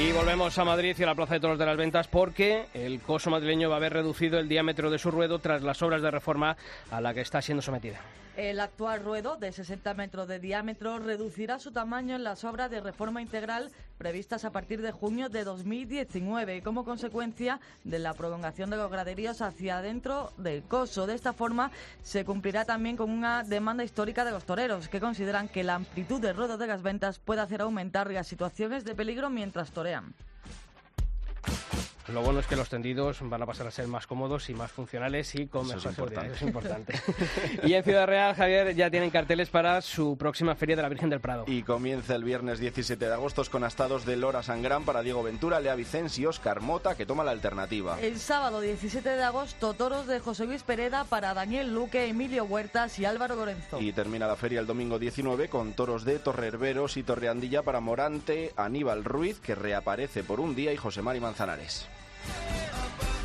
[0.00, 3.02] Y volvemos a Madrid y a la Plaza de Toros de las Ventas porque el
[3.02, 6.10] coso madrileño va a haber reducido el diámetro de su ruedo tras las obras de
[6.10, 6.56] reforma
[6.90, 8.00] a la que está siendo sometida.
[8.34, 12.80] El actual ruedo de 60 metros de diámetro reducirá su tamaño en las obras de
[12.80, 18.78] reforma integral previstas a partir de junio de 2019 como consecuencia de la prolongación de
[18.78, 21.06] los graderíos hacia adentro del coso.
[21.06, 21.70] De esta forma
[22.02, 26.18] se cumplirá también con una demanda histórica de los toreros que consideran que la amplitud
[26.18, 30.14] del ruedo de las ventas puede hacer aumentar las situaciones de peligro mientras torean.
[32.12, 34.70] Lo bueno es que los tendidos van a pasar a ser más cómodos y más
[34.70, 36.24] funcionales y con Eso mejor es seguridad.
[36.24, 36.94] importante.
[36.94, 37.66] Eso es importante.
[37.68, 41.10] y en Ciudad Real, Javier, ya tienen carteles para su próxima Feria de la Virgen
[41.10, 41.44] del Prado.
[41.46, 45.60] Y comienza el viernes 17 de agosto con astados de Lora Sangrán para Diego Ventura,
[45.60, 47.98] Lea Vicens y Óscar Mota, que toma la alternativa.
[48.00, 52.98] El sábado 17 de agosto, toros de José Luis Pereda para Daniel Luque, Emilio Huertas
[52.98, 53.80] y Álvaro Lorenzo.
[53.80, 58.52] Y termina la feria el domingo 19 con toros de Torrerberos y Torreandilla para Morante,
[58.56, 61.88] Aníbal Ruiz, que reaparece por un día, y José Mari Manzanares.
[62.30, 62.79] Yeah.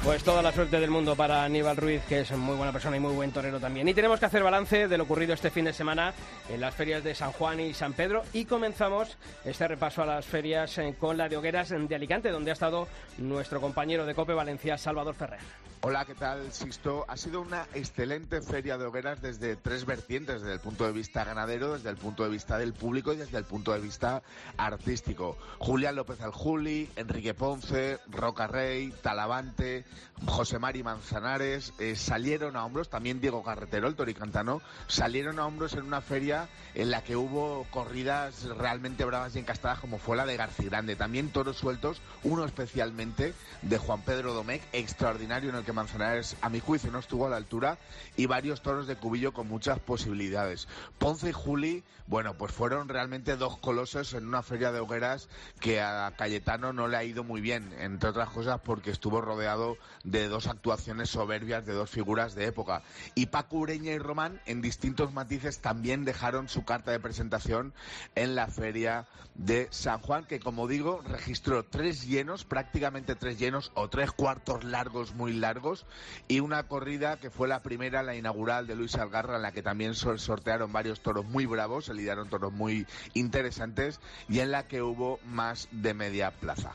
[0.06, 3.00] Pues toda la suerte del mundo para Aníbal Ruiz, que es muy buena persona y
[3.00, 3.88] muy buen torero también.
[3.88, 6.14] Y tenemos que hacer balance de lo ocurrido este fin de semana
[6.48, 8.22] en las ferias de San Juan y San Pedro.
[8.32, 12.52] Y comenzamos este repaso a las ferias eh, con la de Hogueras de Alicante, donde
[12.52, 12.88] ha estado
[13.18, 15.40] nuestro compañero de Cope Valencia, Salvador Ferrer.
[15.88, 17.06] Hola, ¿qué tal, Sisto?
[17.08, 21.24] Ha sido una excelente feria de hogueras desde tres vertientes, desde el punto de vista
[21.24, 24.24] ganadero, desde el punto de vista del público y desde el punto de vista
[24.58, 25.38] artístico.
[25.60, 29.86] Julián López Aljuli, Enrique Ponce, Roca Rey, Talavante,
[30.26, 35.74] José Mari Manzanares eh, salieron a hombros, también Diego Carretero, el toricantano, salieron a hombros
[35.74, 40.26] en una feria en la que hubo corridas realmente bravas y encastadas como fue la
[40.26, 40.96] de García Grande.
[40.96, 46.50] También toros sueltos, uno especialmente de Juan Pedro Domecq, extraordinario en el que Manzanares, a
[46.50, 47.78] mi juicio, no estuvo a la altura,
[48.16, 50.68] y varios toros de cubillo con muchas posibilidades.
[50.98, 55.30] Ponce y Juli, bueno, pues fueron realmente dos colosos en una feria de hogueras
[55.60, 59.78] que a Cayetano no le ha ido muy bien, entre otras cosas porque estuvo rodeado
[60.04, 62.84] de dos actuaciones soberbias de dos figuras de época.
[63.16, 67.74] Y Paco Ureña y Román, en distintos matices, también dejaron su carta de presentación
[68.16, 73.72] en la feria de San Juan, que como digo, registró tres llenos, prácticamente tres llenos,
[73.74, 75.86] o tres cuartos largos, muy largos,
[76.28, 79.62] y una corrida que fue la primera, la inaugural de Luis Algarra, en la que
[79.62, 84.68] también sor- sortearon varios toros muy bravos, se lidiaron toros muy interesantes, y en la
[84.68, 86.74] que hubo más de media plaza.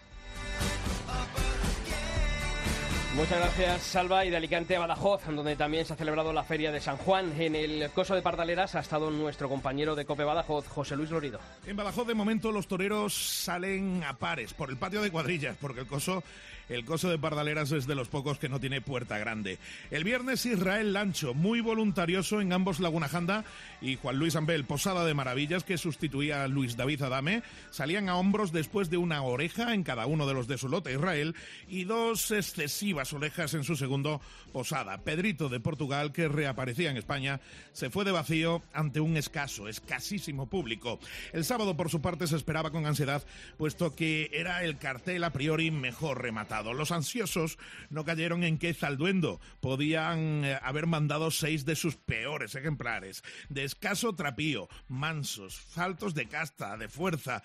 [3.16, 4.24] Muchas gracias, Salva.
[4.24, 7.32] Y de Alicante a Badajoz, donde también se ha celebrado la Feria de San Juan.
[7.40, 11.40] En el coso de Pardaleras ha estado nuestro compañero de Cope Badajoz, José Luis Lorido.
[11.66, 15.80] En Badajoz, de momento, los toreros salen a pares por el patio de cuadrillas, porque
[15.80, 16.22] el coso,
[16.70, 19.58] el coso de Pardaleras es de los pocos que no tiene puerta grande.
[19.90, 23.44] El viernes, Israel Lancho, muy voluntarioso en ambos Laguna Janda,
[23.80, 28.16] y Juan Luis Ambel, Posada de Maravillas, que sustituía a Luis David Adame, salían a
[28.16, 31.34] hombros después de una oreja en cada uno de los de su lote Israel
[31.68, 34.20] y dos excesivas orejas en su segundo
[34.52, 34.98] Posada.
[34.98, 37.40] Pedrito de Portugal, que reaparecía en España,
[37.72, 40.98] se fue de vacío ante un escaso, escasísimo público.
[41.32, 43.24] El sábado, por su parte, se esperaba con ansiedad,
[43.58, 46.59] puesto que era el cartel a priori mejor rematado.
[46.62, 52.54] Los ansiosos no cayeron en que Zalduendo podían eh, haber mandado seis de sus peores
[52.54, 57.42] ejemplares, de escaso trapío, mansos, faltos de casta, de fuerza.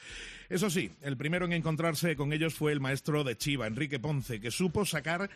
[0.49, 4.39] Eso sí, el primero en encontrarse con ellos fue el maestro de Chiva, Enrique Ponce,
[4.39, 5.30] que supo sacar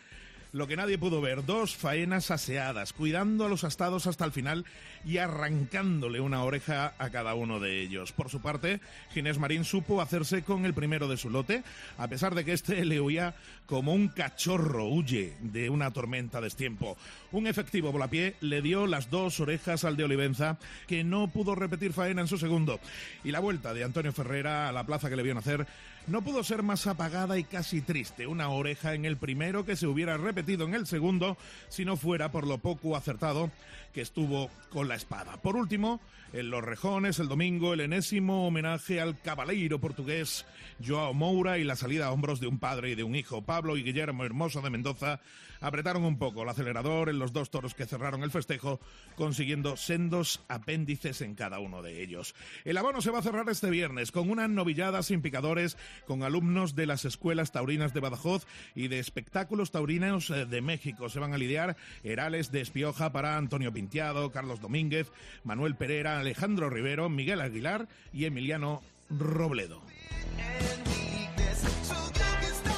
[0.52, 4.64] lo que nadie pudo ver, dos faenas aseadas, cuidando a los astados hasta el final
[5.04, 8.12] y arrancándole una oreja a cada uno de ellos.
[8.12, 8.80] Por su parte,
[9.12, 11.62] Ginés Marín supo hacerse con el primero de su lote,
[11.98, 13.34] a pesar de que este le huía
[13.66, 16.96] como un cachorro huye de una tormenta de estiempo.
[17.30, 20.58] Un efectivo volapié le dio las dos orejas al de Olivenza,
[20.88, 22.80] que no pudo repetir faena en su segundo.
[23.22, 25.66] Y la vuelta de Antonio Ferrera a la plaza que le vio nacer
[26.06, 28.26] no pudo ser más apagada y casi triste.
[28.26, 31.36] Una oreja en el primero que se hubiera repetido en el segundo
[31.68, 33.50] si no fuera por lo poco acertado
[33.92, 35.36] que estuvo con la espada.
[35.36, 36.00] Por último,
[36.32, 40.46] en Los Rejones, el domingo, el enésimo homenaje al cabaleiro portugués
[40.84, 43.42] Joao Moura y la salida a hombros de un padre y de un hijo.
[43.42, 45.20] Pablo y Guillermo Hermoso de Mendoza
[45.60, 48.80] apretaron un poco el acelerador en los dos toros que cerraron el festejo,
[49.14, 52.34] consiguiendo sendos apéndices en cada uno de ellos.
[52.64, 56.74] El abono se va a cerrar este viernes con una novillada sin picadores con alumnos
[56.74, 61.08] de las escuelas taurinas de Badajoz y de espectáculos taurinos eh, de México.
[61.08, 65.12] Se van a lidiar Herales de Espioja para Antonio Pintiado, Carlos Domínguez,
[65.44, 69.82] Manuel Pereira, Alejandro Rivero, Miguel Aguilar y Emiliano Robledo.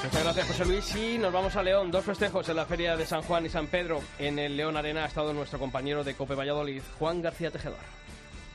[0.05, 0.97] Muchas gracias, José Luis.
[0.97, 1.91] Y nos vamos a León.
[1.91, 4.01] Dos festejos en la Feria de San Juan y San Pedro.
[4.19, 7.79] En el León Arena ha estado nuestro compañero de Cope Valladolid, Juan García Tejedor.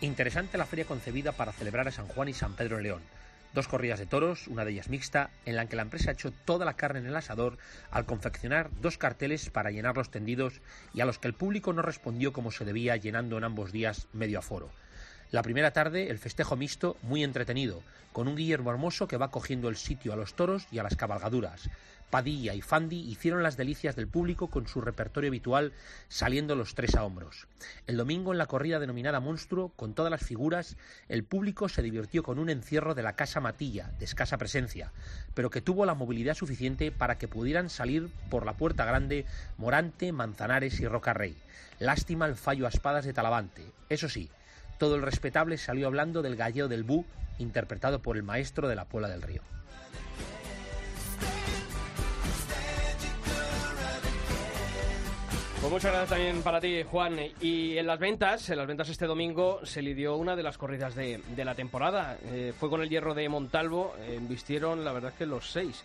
[0.01, 3.01] Interesante la feria concebida para celebrar a San Juan y San Pedro en León.
[3.53, 6.31] Dos corridas de toros, una de ellas mixta, en la que la empresa ha hecho
[6.31, 7.57] toda la carne en el asador
[7.91, 10.61] al confeccionar dos carteles para llenar los tendidos
[10.93, 14.07] y a los que el público no respondió como se debía, llenando en ambos días
[14.13, 14.69] medio aforo.
[15.29, 17.81] La primera tarde, el festejo mixto, muy entretenido,
[18.13, 20.95] con un Guillermo Hermoso que va cogiendo el sitio a los toros y a las
[20.95, 21.69] cabalgaduras.
[22.09, 25.73] Padilla y Fandi hicieron las delicias del público con su repertorio habitual,
[26.07, 27.47] saliendo los tres a hombros.
[27.87, 30.77] El domingo, en la corrida denominada Monstruo, con todas las figuras,
[31.09, 34.93] el público se divirtió con un encierro de la Casa Matilla, de escasa presencia,
[35.33, 39.25] pero que tuvo la movilidad suficiente para que pudieran salir por la Puerta Grande
[39.57, 41.35] Morante, Manzanares y Rocarrey.
[41.79, 43.65] Lástima el fallo a espadas de Talavante.
[43.89, 44.29] Eso sí,
[44.77, 47.05] todo el respetable salió hablando del galleo del Bu,
[47.39, 49.41] interpretado por el maestro de la Puebla del Río.
[55.59, 57.17] Pues muchas gracias también para ti, Juan.
[57.41, 60.95] Y en las ventas, en las ventas este domingo se lidió una de las corridas
[60.95, 62.17] de, de la temporada.
[62.25, 65.83] Eh, fue con el hierro de Montalvo, eh, vistieron la verdad que los seis.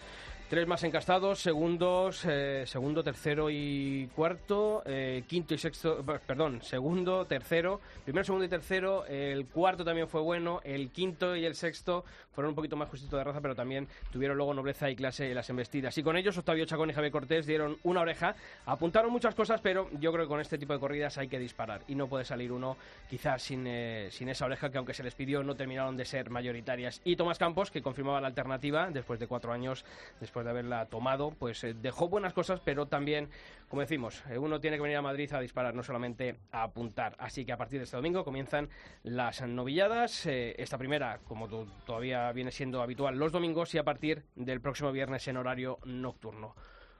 [0.52, 6.60] Tres más encastados, segundos, eh, segundo, tercero y cuarto, eh, quinto y sexto, eh, perdón,
[6.60, 11.54] segundo, tercero, primero, segundo y tercero, el cuarto también fue bueno, el quinto y el
[11.54, 15.30] sexto fueron un poquito más justito de raza, pero también tuvieron luego nobleza y clase
[15.30, 15.96] en las embestidas.
[15.96, 18.36] Y con ellos Octavio Chacón y Javier Cortés dieron una oreja,
[18.66, 21.80] apuntaron muchas cosas, pero yo creo que con este tipo de corridas hay que disparar
[21.88, 22.76] y no puede salir uno
[23.08, 23.66] quizás sin,
[24.10, 27.00] sin esa oreja que aunque se les pidió no terminaron de ser mayoritarias.
[27.04, 29.84] Y Tomás Campos, que confirmaba la alternativa después de cuatro años,
[30.20, 33.28] después de haberla tomado, pues eh, dejó buenas cosas, pero también,
[33.68, 37.16] como decimos, eh, uno tiene que venir a Madrid a disparar, no solamente a apuntar.
[37.18, 38.68] Así que a partir de este domingo comienzan
[39.02, 40.26] las novilladas.
[40.26, 41.48] Eh, esta primera, como
[41.86, 46.54] todavía viene siendo habitual, los domingos y a partir del próximo viernes en horario nocturno.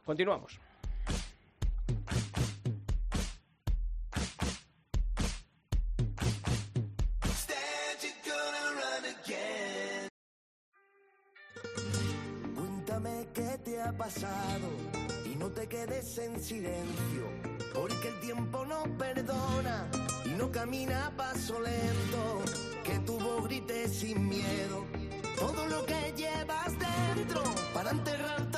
[0.05, 0.72] Continuamos.
[16.35, 17.24] En silencio,
[17.74, 19.87] porque el tiempo no perdona
[20.24, 22.43] y no camina a paso lento,
[22.85, 24.87] que tu voz grite sin miedo
[25.37, 27.43] todo lo que llevas dentro
[27.74, 28.51] para enterrar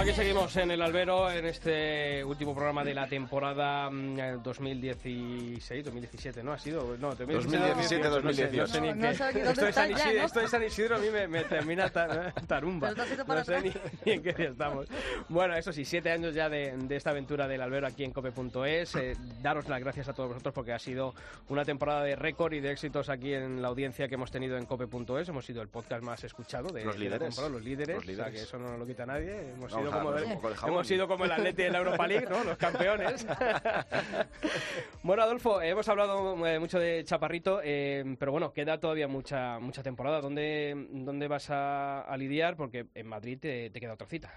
[0.00, 5.84] aquí seguimos en el albero en este último programa de la temporada mm, eh, 2016,
[5.84, 6.52] 2017, ¿no?
[6.52, 9.14] Ha sido, no, 2017, no sé, no sé ni No qué.
[9.14, 9.88] sé aquí dónde Esto de
[10.18, 10.24] ¿no?
[10.26, 12.88] esto de San Isidro a mí me, me termina ta- tarumba.
[12.88, 13.72] Pero te has ido para No sé ni,
[14.04, 14.86] ni en qué día estamos.
[15.28, 18.94] Bueno, eso sí, siete años ya de, de esta aventura del albero aquí en cope.es.
[18.94, 21.14] Eh, daros las gracias a todos vosotros porque ha sido
[21.48, 24.64] una temporada de récord y de éxitos aquí en la audiencia que hemos tenido en
[24.66, 25.28] cope.es.
[25.28, 27.28] Hemos sido el podcast más escuchado de, Los de la líderes.
[27.34, 27.96] temporada, los líderes.
[27.96, 28.34] Los o sea, líderes.
[28.34, 29.32] que eso no nos lo quita nadie.
[29.52, 32.44] Hemos Vamos sido como el- hemos sido como el Atleti en la Europa League, ¿no?
[32.44, 33.26] Los campeones.
[35.02, 39.82] bueno, Adolfo, hemos hablado eh, mucho de Chaparrito, eh, pero bueno, queda todavía mucha mucha
[39.82, 40.20] temporada.
[40.20, 42.56] ¿Dónde, dónde vas a, a lidiar?
[42.56, 44.32] Porque en Madrid te, te queda otra cita.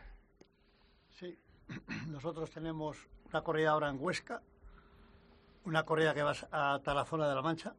[1.12, 1.38] Sí,
[2.08, 2.98] nosotros tenemos
[3.30, 4.42] una corrida ahora en Huesca,
[5.66, 7.74] una corrida que va hasta la zona de la Mancha.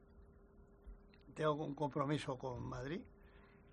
[1.34, 3.00] Tengo un compromiso con Madrid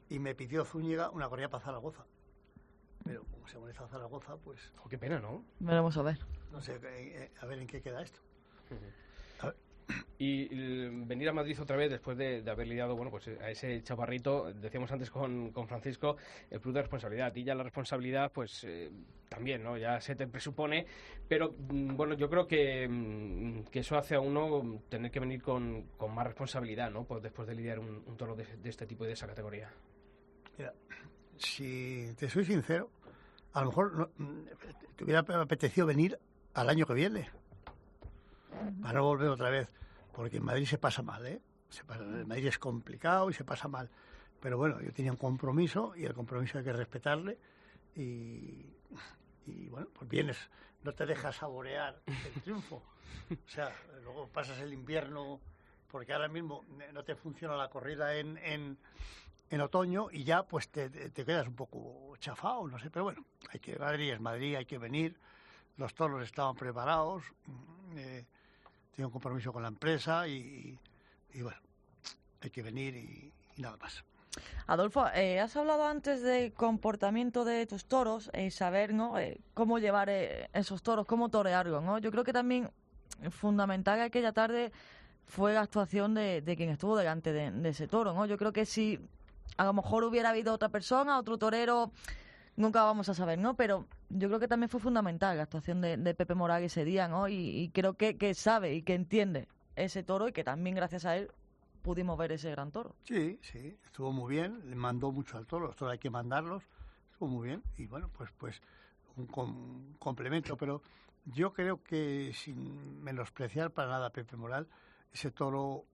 [0.10, 2.06] y me pidió Zúñiga una corrida para Zaragoza.
[3.10, 5.43] Pero como se organiza Zaragoza, pues Oh, qué pena, ¿no?
[5.60, 6.20] Veremos a ver.
[6.51, 8.20] no sé eh, a ver en qué queda esto.
[9.39, 9.55] A ver,
[10.20, 13.49] Y eh, venir a Madrid otra vez después de, de haber lidiado bueno, pues, a
[13.49, 16.18] ese chaparrito, decíamos antes con, con Francisco,
[16.51, 17.36] el plus de responsabilidad.
[17.36, 18.91] Y ya la responsabilidad, pues eh,
[19.28, 19.76] también, ¿no?
[19.76, 20.86] Ya se te presupone.
[21.28, 25.41] Pero mm, bueno, yo creo que, mm, que eso hace a uno tener que venir
[25.41, 27.05] con, con más responsabilidad, ¿no?
[27.05, 29.72] Pues después de lidiar un, un toro de, de este tipo y de esa categoría.
[30.60, 30.74] Mira,
[31.38, 32.91] si te soy sincero,
[33.54, 34.45] a lo mejor no- mm,
[34.95, 36.20] te hubiera apetecido venir
[36.54, 37.30] al año que viene.
[38.82, 39.70] Para no volver otra vez.
[40.14, 41.41] Porque en Madrid se pasa mal, ¿eh?
[41.70, 43.89] Se pasa- en Madrid es complicado y se pasa mal.
[44.41, 47.38] Pero bueno, yo tenía un compromiso y el compromiso hay que respetarle.
[47.95, 48.66] Y,
[49.45, 50.38] y bueno, pues vienes,
[50.84, 52.84] no te dejas saborear el triunfo.
[53.32, 53.72] O sea,
[54.04, 55.39] luego pasas el invierno,
[55.91, 58.78] porque ahora mismo no te funciona la corrida en, en,
[59.50, 63.26] en otoño y ya pues te, te- quedas un poco chafado, no sé, pero bueno,
[63.52, 65.18] hay que Madrid es Madrid, hay que venir,
[65.78, 68.26] los toros estaban preparados, mm, eh,
[68.95, 70.78] tengo un compromiso con la empresa y,
[71.34, 71.58] y bueno,
[72.41, 74.04] hay que venir y, y nada más.
[74.68, 79.18] Adolfo, eh, has hablado antes del comportamiento de tus toros y saber ¿no?
[79.18, 81.84] Eh, cómo llevar eh, esos toros, cómo torearlos.
[81.84, 81.97] ¿no?
[81.97, 82.70] Yo creo que también
[83.32, 84.72] fundamental aquella tarde
[85.26, 88.14] fue la actuación de, de quien estuvo delante de, de ese toro.
[88.14, 88.28] ¿no?
[88.28, 89.00] Yo creo que si
[89.58, 91.91] a lo mejor hubiera habido otra persona, otro torero
[92.56, 93.56] nunca vamos a saber, ¿no?
[93.56, 97.08] Pero yo creo que también fue fundamental la actuación de, de Pepe Moraga ese día,
[97.08, 97.28] ¿no?
[97.28, 101.06] Y, y creo que, que sabe y que entiende ese toro y que también gracias
[101.06, 101.32] a él
[101.82, 102.95] pudimos ver ese gran toro.
[103.04, 106.64] Sí, sí, estuvo muy bien, le mandó mucho al toro, los toros hay que mandarlos,
[107.14, 108.62] estuvo muy bien y bueno, pues pues
[109.16, 110.82] un, com- un complemento, pero
[111.26, 114.68] yo creo que sin menospreciar para nada a Pepe Moral,
[115.14, 115.86] ese toro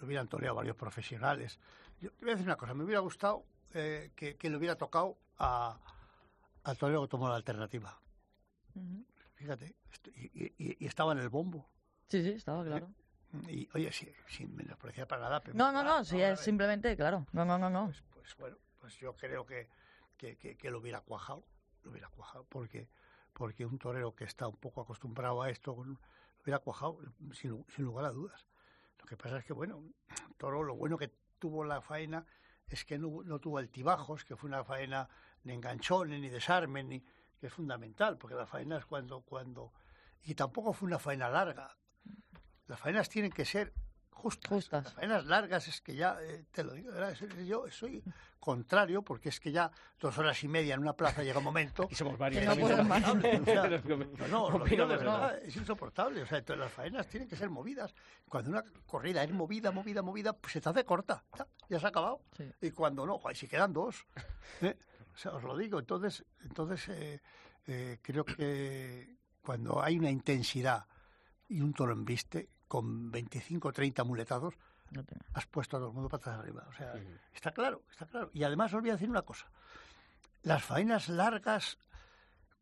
[0.00, 1.58] lo hubieran toreado varios profesionales.
[2.02, 3.44] Yo te voy a decir una cosa, me hubiera gustado
[3.74, 5.78] eh, que, que le hubiera tocado a,
[6.64, 7.96] al torero que tomó la alternativa.
[9.36, 9.76] Fíjate,
[10.16, 11.68] y, y- y- y estaba en el bombo.
[12.08, 12.90] Sí, sí, estaba claro.
[13.48, 15.40] Y oye, sí, sin menospreciar para nada.
[15.40, 16.38] Pepe No, no, Moral, no, sí, es ver.
[16.38, 17.24] simplemente, claro.
[17.32, 17.92] No, no, no, no.
[18.14, 19.68] Pues bueno, pues yo creo que,
[20.16, 21.44] que, que- que lo hubiera cuajado,
[21.84, 22.88] lo hubiera cuajado, porque,
[23.32, 25.96] porque un torero que está un poco acostumbrado a esto, lo
[26.42, 26.98] hubiera cuajado,
[27.32, 28.44] sin, sin lugar a dudas.
[28.98, 29.82] Lo que pasa es que, bueno,
[30.36, 31.12] Toro, lo bueno que
[31.42, 32.24] tuvo la faena
[32.68, 35.08] es que no, no tuvo altibajos, que fue una faena
[35.42, 37.00] de enganchones, ni desarme, ni,
[37.40, 39.72] que es fundamental, porque la faena es cuando, cuando...
[40.22, 41.76] Y tampoco fue una faena larga.
[42.68, 43.74] Las faenas tienen que ser
[44.22, 44.84] justas.
[44.84, 48.02] Las faenas largas es que ya, eh, te lo digo, de verdad, es- yo soy
[48.38, 49.70] contrario porque es que ya
[50.00, 51.86] dos horas y media en una plaza llega un momento...
[51.90, 52.44] Y somos varios.
[52.44, 52.54] no
[54.28, 55.38] no, no, lo digo de verdad.
[55.42, 56.22] es insoportable.
[56.22, 57.94] O sea, entonces las faenas tienen que ser movidas.
[58.28, 61.22] Cuando una corrida es movida, movida, movida, pues se te hace corta.
[61.38, 62.20] Ya, ya se ha acabado.
[62.60, 64.06] Y cuando no, joder, si quedan dos.
[64.60, 64.76] ¿eh?
[65.14, 65.78] O sea, os lo digo.
[65.78, 67.20] Entonces, entonces eh,
[67.66, 70.86] eh, creo que cuando hay una intensidad
[71.48, 74.54] y un toro en viste, con 25 o 30 muletados,
[75.34, 76.64] has puesto a todo el mundo patas arriba.
[76.70, 76.94] O sea,
[77.34, 78.30] está claro, está claro.
[78.32, 79.44] Y además os voy a decir una cosa.
[80.42, 81.76] Las faenas largas,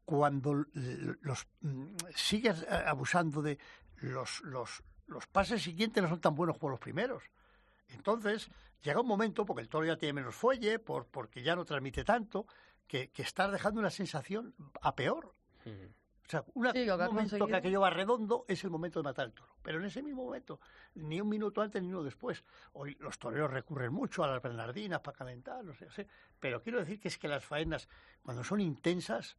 [0.04, 3.56] cuando los mm, sigues eh, abusando de
[3.98, 7.22] los, los, los pases siguientes no son tan buenos como los primeros.
[7.90, 8.50] Entonces,
[8.82, 12.02] llega un momento, porque el toro ya tiene menos fuelle, por, porque ya no transmite
[12.02, 12.48] tanto,
[12.88, 15.36] que, que estás dejando una sensación a peor.
[16.30, 17.56] Sea, una- Sí, que un momento que conseguido.
[17.56, 19.56] aquello va redondo es el momento de matar al toro.
[19.62, 20.60] Pero en ese mismo momento,
[20.94, 22.44] ni un minuto antes ni uno después.
[22.72, 26.06] Hoy los toreros recurren mucho a las bernardinas para calentar, no sé, no sé.
[26.38, 27.88] Pero quiero decir que es que las faenas,
[28.22, 29.36] cuando son intensas,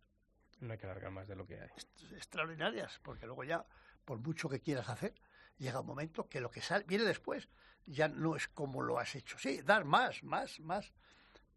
[0.59, 1.69] No hay que alargar más de lo que hay.
[2.15, 3.65] extraordinarias, porque luego ya,
[4.05, 5.13] por mucho que quieras hacer,
[5.57, 7.49] llega un momento que lo que sale, viene después
[7.85, 9.37] ya no es como lo has hecho.
[9.39, 10.93] Sí, dar más, más, más.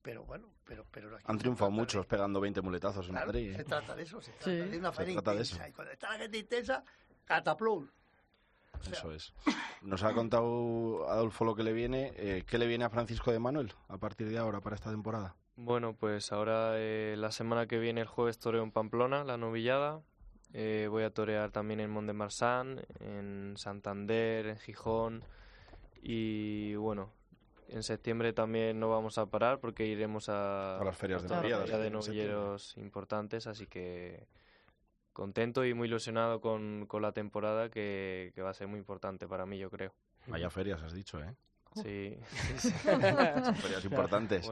[0.05, 0.84] Pero bueno, pero...
[0.90, 3.52] pero aquí Han triunfado muchos pegando 20 muletazos en Claro, Madrid.
[3.52, 3.57] ¿eh?
[3.57, 4.50] Se trata de eso, se trata Sí.
[4.57, 5.40] de una de intensa.
[5.40, 5.57] eso.
[5.68, 6.84] Y cuando está la gente intensa,
[7.24, 7.88] cataplum.
[8.92, 9.32] Eso es.
[9.80, 12.12] Nos ha contado Adolfo lo que le viene.
[12.16, 15.34] Eh, ¿Qué le viene a Francisco de Manuel a partir de ahora para esta temporada?
[15.57, 20.02] Bueno, pues ahora eh, la semana que viene el jueves toreo en Pamplona, la novillada.
[20.52, 25.24] Eh, voy a torear también en Mont de Marsan, en Santander, en Gijón.
[26.02, 27.11] Y bueno,
[27.69, 30.97] en septiembre también no vamos a parar porque iremos a, A las
[31.71, 34.27] ferias de novilleros importantes, así que
[35.12, 39.27] contento y muy ilusionado con, con la temporada que, que va a ser muy importante
[39.27, 39.93] para mí, yo creo.
[40.27, 41.35] Vaya ferias, has dicho, ¿eh?
[41.83, 42.16] Sí.
[42.59, 43.01] Son
[43.57, 44.49] ferias importantes.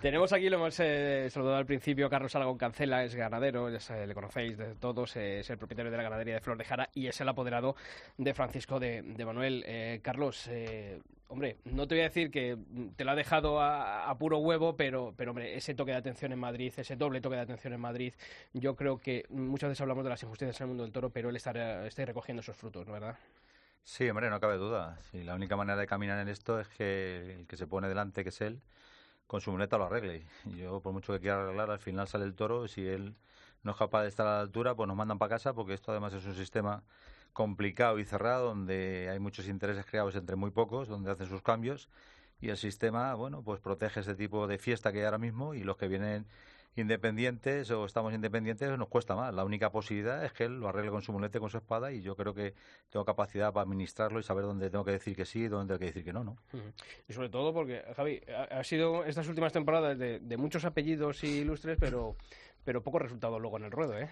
[0.00, 4.06] Tenemos aquí, lo hemos eh, saludado al principio, Carlos Aragón Cancela, es ganadero, ya se-
[4.06, 6.88] le conocéis de todos, eh, es el propietario de la ganadería de Flor de Jara
[6.94, 7.76] y es el apoderado
[8.16, 9.62] de Francisco de, de Manuel.
[9.66, 12.56] Eh, Carlos, eh, hombre, no te voy a decir que
[12.96, 16.32] te lo ha dejado a, a puro huevo, pero, pero hombre, ese toque de atención
[16.32, 18.14] en Madrid, ese doble toque de atención en Madrid,
[18.54, 21.28] yo creo que muchas veces hablamos de las injusticias en el mundo del toro, pero
[21.28, 23.16] él está, está recogiendo esos frutos, ¿no verdad?
[23.84, 24.98] Sí, hombre, no cabe duda.
[25.10, 28.22] Sí, la única manera de caminar en esto es que el que se pone delante,
[28.22, 28.60] que es él,
[29.26, 30.26] con su muleta lo arregle.
[30.46, 32.68] Y Yo, por mucho que quiera arreglar, al final sale el toro.
[32.68, 33.16] Si él
[33.62, 35.92] no es capaz de estar a la altura, pues nos mandan para casa, porque esto
[35.92, 36.84] además es un sistema
[37.32, 41.88] complicado y cerrado, donde hay muchos intereses creados entre muy pocos, donde hacen sus cambios.
[42.40, 45.64] Y el sistema, bueno, pues protege ese tipo de fiesta que hay ahora mismo y
[45.64, 46.26] los que vienen
[46.76, 49.34] independientes o estamos independientes nos cuesta más.
[49.34, 52.02] La única posibilidad es que él lo arregle con su mulete, con su espada y
[52.02, 52.54] yo creo que
[52.90, 55.78] tengo capacidad para administrarlo y saber dónde tengo que decir que sí y dónde tengo
[55.78, 56.36] que decir que no, ¿no?
[57.08, 61.24] Y sobre todo porque, Javi, ha, ha sido estas últimas temporadas de, de muchos apellidos
[61.24, 62.16] ilustres, pero,
[62.68, 64.10] pero poco resultado luego en el ruedo, ¿eh?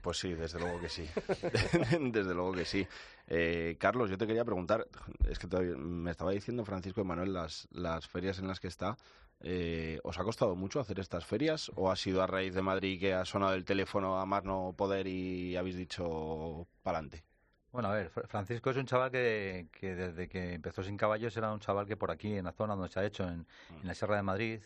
[0.00, 1.04] Pues sí, desde luego que sí.
[2.00, 2.86] desde luego que sí.
[3.26, 4.86] Eh, Carlos, yo te quería preguntar,
[5.28, 8.96] es que todavía me estaba diciendo Francisco Emanuel las, las ferias en las que está.
[9.40, 13.00] eh, ¿Os ha costado mucho hacer estas ferias o ha sido a raíz de Madrid
[13.00, 17.24] que ha sonado el teléfono a más no poder y habéis dicho pa'lante?
[17.72, 21.36] Bueno, a ver, Fr- Francisco es un chaval que, que desde que empezó sin caballos
[21.36, 23.48] era un chaval que por aquí, en la zona donde se ha hecho, en,
[23.80, 24.60] en la Sierra de Madrid,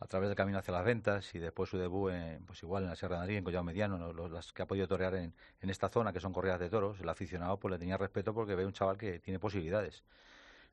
[0.00, 2.90] a través del camino hacia las ventas y después su debut, en, pues igual en
[2.90, 4.12] la Sierra de Madrid, en Collado Mediano, ¿no?
[4.12, 7.00] Los- las que ha podido torear en, en esta zona, que son corridas de toros,
[7.00, 10.04] el aficionado pues le tenía respeto porque ve un chaval que tiene posibilidades.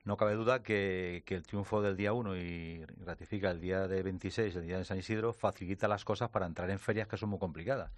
[0.06, 4.04] no cabe duda que, que el triunfo del día 1 y ratifica el día de
[4.04, 7.30] 26, el día de San Isidro, facilita las cosas para entrar en ferias que son
[7.30, 7.92] muy complicadas.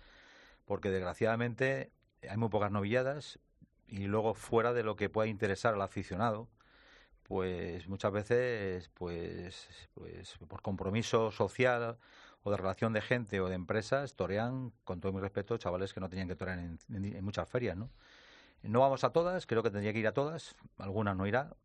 [0.66, 1.92] Porque desgraciadamente
[2.30, 3.40] hay muy pocas novilladas
[3.88, 6.48] y luego fuera de lo que pueda interesar al aficionado,
[7.28, 11.98] pues muchas veces, pues, pues por compromiso social
[12.44, 16.00] o de relación de gente o de empresas, torean, con todo mi respeto, chavales que
[16.00, 16.80] no tenían que torear en,
[17.24, 17.90] muchas ferias, ¿no?
[18.64, 21.56] No vamos a todas, creo que tendría que ir a todas, algunas no irá,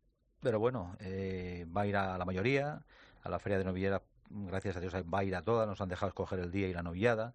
[0.41, 2.83] pero bueno, eh, va a ir a la mayoría,
[3.23, 5.89] a la feria de novillera, gracias a Dios va a ir a todas, nos han
[5.89, 7.33] dejado escoger el día y la novillada.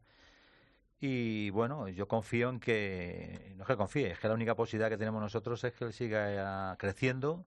[1.00, 4.90] Y bueno, yo confío en que, no es que confíe, es que la única posibilidad
[4.90, 7.44] que tenemos nosotros es que él siga creciendo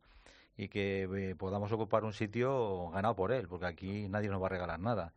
[0.62, 4.46] y que eh, podamos ocupar un sitio ganado por él, porque aquí nadie nos va
[4.46, 5.12] a regalar nada.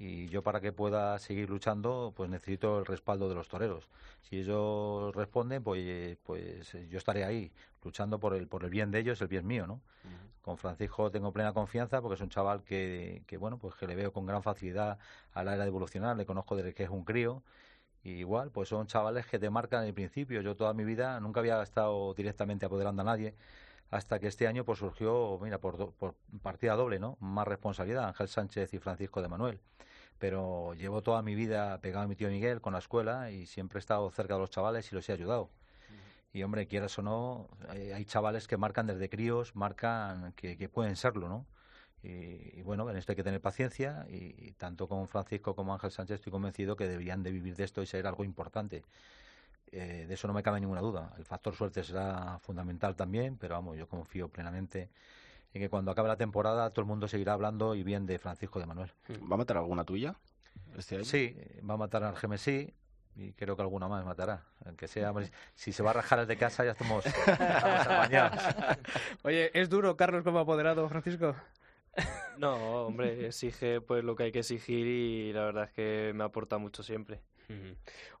[0.00, 3.88] Y yo para que pueda seguir luchando pues necesito el respaldo de los toreros.
[4.22, 7.52] Si ellos responden pues pues yo estaré ahí
[7.84, 9.80] luchando por el por el bien de ellos el bien mío no
[10.42, 13.94] con Francisco tengo plena confianza porque es un chaval que, que bueno pues que le
[13.94, 14.98] veo con gran facilidad
[15.32, 16.16] a la era de evolucionar.
[16.16, 17.42] Le conozco desde que es un crío.
[18.02, 20.40] Y igual pues son chavales que te marcan el principio.
[20.42, 23.34] Yo toda mi vida nunca había estado directamente apoderando a nadie
[23.90, 27.16] hasta que este año pues surgió, mira, por, por partida doble, ¿no?
[27.20, 29.60] Más responsabilidad, Ángel Sánchez y Francisco de Manuel
[30.18, 33.78] pero llevo toda mi vida pegado a mi tío Miguel con la escuela y siempre
[33.78, 35.50] he estado cerca de los chavales y los he ayudado.
[36.32, 41.28] Y hombre, quieras o no, hay, chavales que marcan desde críos, marcan que, pueden serlo,
[41.28, 41.46] ¿no?
[42.02, 46.16] Y, bueno, en esto hay que tener paciencia y, tanto con Francisco como Ángel Sánchez
[46.16, 48.84] estoy convencido que deberían de vivir de esto y ser algo importante.
[49.72, 51.14] Eh, de eso no me cabe ninguna duda.
[51.18, 54.90] El factor suerte será fundamental también, pero vamos, yo confío plenamente
[55.52, 58.60] y que cuando acabe la temporada todo el mundo seguirá hablando y bien de Francisco
[58.60, 58.92] de Manuel.
[59.10, 60.14] ¿Va a matar alguna tuya
[60.76, 61.04] este año?
[61.04, 61.36] Sí,
[61.68, 62.72] va a matar al Gemesí
[63.16, 64.44] y creo que alguna más matará.
[64.64, 65.12] Aunque sea,
[65.54, 68.08] si se va a rajar el de casa ya estamos, estamos
[69.22, 71.34] Oye, ¿es duro Carlos como apoderado, Francisco?
[72.38, 76.24] No, hombre, exige pues lo que hay que exigir y la verdad es que me
[76.24, 77.20] aporta mucho siempre.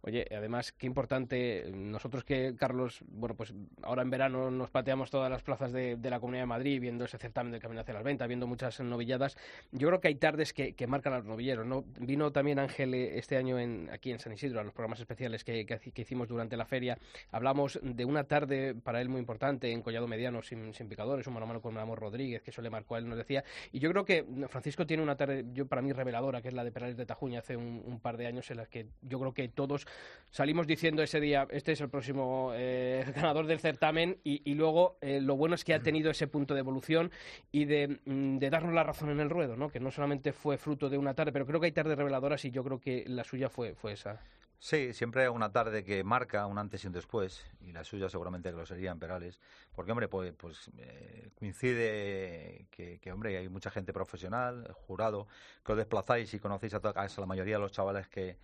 [0.00, 3.52] Oye, además, qué importante, nosotros que, Carlos, bueno, pues
[3.82, 7.18] ahora en verano nos pateamos todas las plazas de, la Comunidad de Madrid, viendo ese
[7.18, 9.36] certamen del Camino hacia las Ventas, viendo muchas novilladas,
[9.72, 11.84] yo creo que hay tardes que, marcan a los novilleros, ¿no?
[11.98, 15.44] Vino también Ángel eh, este año en, aquí en San Isidro, a los programas especiales
[15.44, 15.66] que,
[15.96, 16.96] hicimos durante la feria,
[17.30, 21.44] hablamos de una tarde para él muy importante en Collado Mediano, sin, picadores, un mano
[21.44, 23.90] a mano con Amor Rodríguez, que eso le marcó a él, nos decía, y yo
[23.90, 26.96] creo que Francisco tiene una tarde, yo para mí reveladora, que es la de Perales
[26.96, 29.86] de Tajuña hace un, un par de años, en la que yo creo que todos
[30.30, 35.20] salimos diciendo ese día, este es el próximo eh, ganador del certamen y, luego eh,
[35.20, 37.10] lo bueno es que ha tenido ese punto de evolución
[37.52, 39.68] y mm, de, darnos la razón en el ruedo, ¿no?
[39.68, 42.50] que no solamente fue fruto de una tarde, pero creo que hay tardes reveladoras y
[42.50, 44.20] yo creo que la suya fue, fue esa.
[44.60, 48.08] Sí, siempre hay una tarde que marca un antes y un después, y la suya
[48.08, 49.40] seguramente que lo sería en Perales,
[49.72, 55.28] porque, hombre, pues, pues eh, coincide que, hombre, hay mucha gente profesional, jurado,
[55.64, 58.36] que os desplazáis y conocéis a, a la mayoría de los chavales que,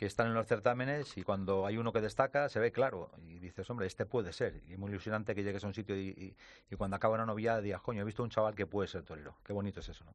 [0.00, 3.38] que están en los certámenes y cuando hay uno que destaca se ve claro y
[3.38, 4.62] dices, hombre, este puede ser.
[4.66, 6.34] Y es muy ilusionante que llegues a un sitio y,
[6.78, 9.36] cuando acaba una novia digas, coño, he visto un chaval que puede ser torero.
[9.44, 10.14] Qué bonito es eso, ¿no?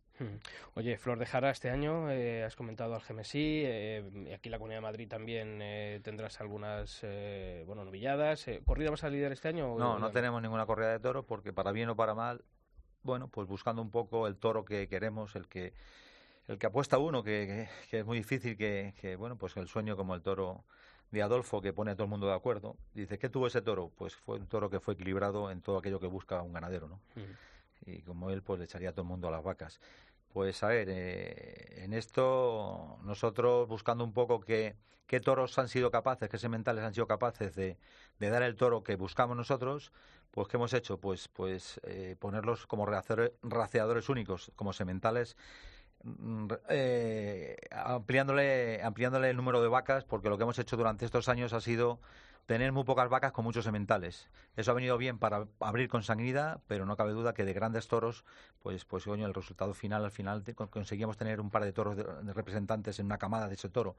[0.73, 4.57] Oye, Flor de Jara, este año eh, has comentado al GMSI, eh, aquí en la
[4.57, 7.01] Comunidad de Madrid también eh, tendrás algunas,
[7.67, 8.47] bueno, novilladas.
[8.65, 9.77] ¿Corrida vas a liderar este año?
[9.77, 12.43] No, no tenemos ninguna corrida de toro porque para bien o para mal,
[13.03, 15.73] bueno, pues buscando un poco el toro que queremos, el que
[16.47, 20.15] el que apuesta uno, que, es muy difícil que, que, bueno, pues el sueño como
[20.15, 20.63] el toro
[21.11, 23.91] de Adolfo, que pone a todo el mundo de acuerdo, dice, ¿qué tuvo ese toro?
[23.95, 26.99] Pues fue un toro que fue equilibrado en todo aquello que busca un ganadero, ¿no?
[27.85, 29.79] Y como él, pues le echaría a todo el mundo a las vacas.
[30.33, 34.75] Pues a ver, eh, en esto nosotros buscando un poco qué,
[35.07, 37.77] qué toros han sido capaces, qué sementales han sido capaces de,
[38.19, 39.93] de, dar el toro que buscamos nosotros,
[40.31, 40.99] pues ¿qué hemos hecho?
[40.99, 45.74] Pues, pues eh, ponerlos como raceadores únicos, como sementales Mm,
[46.69, 51.53] eh, ampliándole, ampliándole el número de vacas, porque lo que hemos hecho durante estos años
[51.53, 51.99] ha sido
[52.45, 54.29] tener muy pocas vacas con muchos sementales.
[54.55, 57.87] Eso ha venido bien para abrir con sanguinidad, pero no cabe duda que de grandes
[57.87, 58.23] toros,
[58.61, 62.33] pues, pues coño, el resultado final, al final conseguimos tener un par de toros de
[62.33, 63.95] representantes en una camada de ese toro.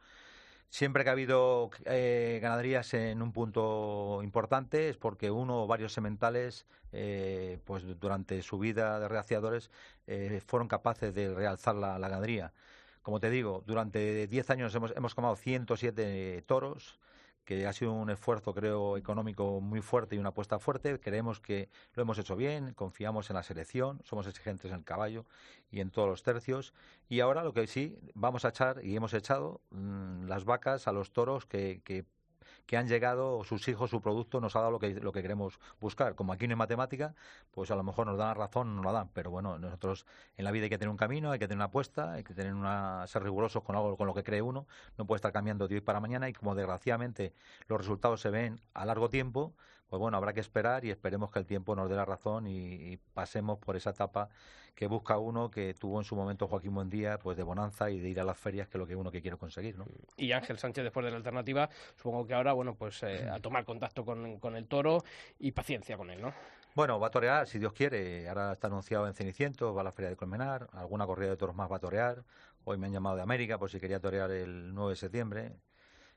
[0.68, 5.92] Siempre que ha habido eh, ganaderías en un punto importante es porque uno o varios
[5.92, 9.70] sementales, eh, pues durante su vida de reaciadores,
[10.06, 12.52] eh, fueron capaces de realzar la, ganadería.
[13.02, 16.98] Como te digo, durante 10 años hemos, hemos tomado 107 toros,
[17.46, 20.98] que ha sido un esfuerzo, creo, económico muy fuerte y una apuesta fuerte.
[21.00, 25.24] Creemos que lo hemos hecho bien, confiamos en la selección, somos exigentes en el caballo
[25.70, 26.74] y en todos los tercios.
[27.08, 30.92] Y ahora lo que sí, vamos a echar y hemos echado mm, las vacas a
[30.92, 32.04] los toros que, que,
[32.66, 35.58] que han llegado, sus hijos, su producto nos ha dado lo que, lo que queremos
[35.80, 36.14] buscar.
[36.14, 37.14] Como aquí no hay matemática,
[37.52, 39.08] pues a lo mejor nos dan la razón, nos la dan.
[39.14, 40.04] Pero bueno, nosotros
[40.36, 42.34] en la vida hay que tener un camino, hay que tener una apuesta, hay que
[42.34, 44.66] tener una, ser rigurosos con algo con lo que cree uno.
[44.98, 47.32] No puede estar cambiando de hoy para mañana y como desgraciadamente
[47.68, 49.54] los resultados se ven a largo tiempo,
[49.88, 52.96] pues bueno, habrá que esperar y esperemos que el tiempo nos dé la razón y,
[53.14, 54.28] pasemos por esa etapa
[54.74, 58.10] que busca uno que tuvo en su momento Joaquín Buendía, pues de bonanza y de
[58.10, 59.86] ir a las ferias, que es lo que uno que quiere conseguir, ¿no?
[60.18, 63.64] Y Ángel Sánchez, después de la alternativa, supongo que ahora, bueno, pues eh, a tomar
[63.64, 65.02] contacto con, con el toro
[65.38, 66.34] y paciencia con él, ¿no?
[66.74, 68.28] Bueno, va a torear, si Dios quiere.
[68.28, 71.56] Ahora está anunciado en Ceniciento, va a la Feria de Colmenar, alguna corrida de toros
[71.56, 72.22] más va a torear.
[72.64, 75.52] Hoy me han llamado de América por si quería torear el 9 de septiembre.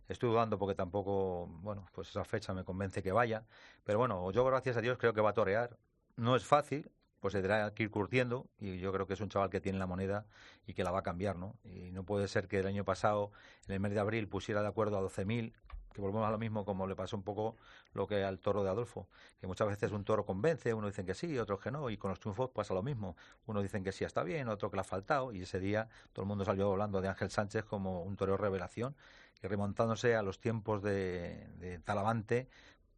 [0.10, 3.46] Estoy dudando porque tampoco, bueno, pues esa fecha me convence que vaya.
[3.84, 5.78] Pero bueno, yo gracias a Dios creo que va a torear.
[6.16, 9.30] No es fácil, pues se tendrá que ir curtiendo y yo creo que es un
[9.30, 10.26] chaval que tiene la moneda
[10.66, 11.56] y que la va a cambiar, ¿no?
[11.64, 13.32] Y no puede ser que el año pasado,
[13.68, 15.54] en el mes de abril, pusiera de acuerdo a 12.000
[15.94, 17.56] que volvemos a lo mismo como le pasó un poco
[17.94, 19.08] lo que al toro de Adolfo,
[19.40, 22.10] que muchas veces un toro convence, uno dicen que sí, otros que no, y con
[22.10, 23.16] los triunfos pasa lo mismo.
[23.48, 26.24] Uno dicen que sí está bien, otro que le ha faltado, y ese día todo
[26.24, 28.96] el mundo salió hablando de Ángel Sánchez como un toro revelación,
[29.42, 32.48] y remontándose a los tiempos de, de Talavante,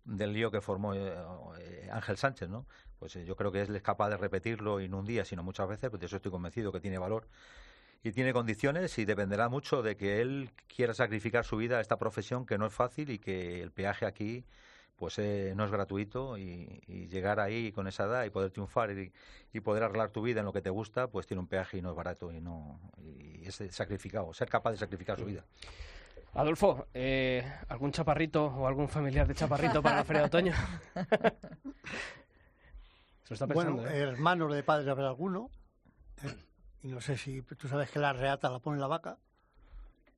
[0.03, 2.65] del lío que formó eh, Ángel Sánchez, ¿no?
[2.99, 5.43] Pues eh, yo creo que él es capaz de repetirlo y no un día, sino
[5.43, 7.27] muchas veces, pues de eso estoy convencido que tiene valor
[8.03, 11.97] y tiene condiciones y dependerá mucho de que él quiera sacrificar su vida a esta
[11.97, 14.43] profesión que no es fácil y que el peaje aquí
[14.95, 19.59] pues eh, no es gratuito y, llegar ahí con esa edad y poder triunfar y,
[19.61, 21.89] poder arreglar tu vida en lo que te gusta pues tiene un peaje y no
[21.89, 25.43] es barato y no y es sacrificado ser capaz de sacrificar su vida
[26.33, 30.53] Adolfo, eh, ¿algún chaparrito o algún familiar de chaparrito para la feria de otoño?
[33.23, 33.99] Se está pensando, bueno, ¿eh?
[33.99, 35.49] hermanos de padres habrá alguno.
[36.83, 39.17] Y no sé si tú sabes que la reata la pone la vaca.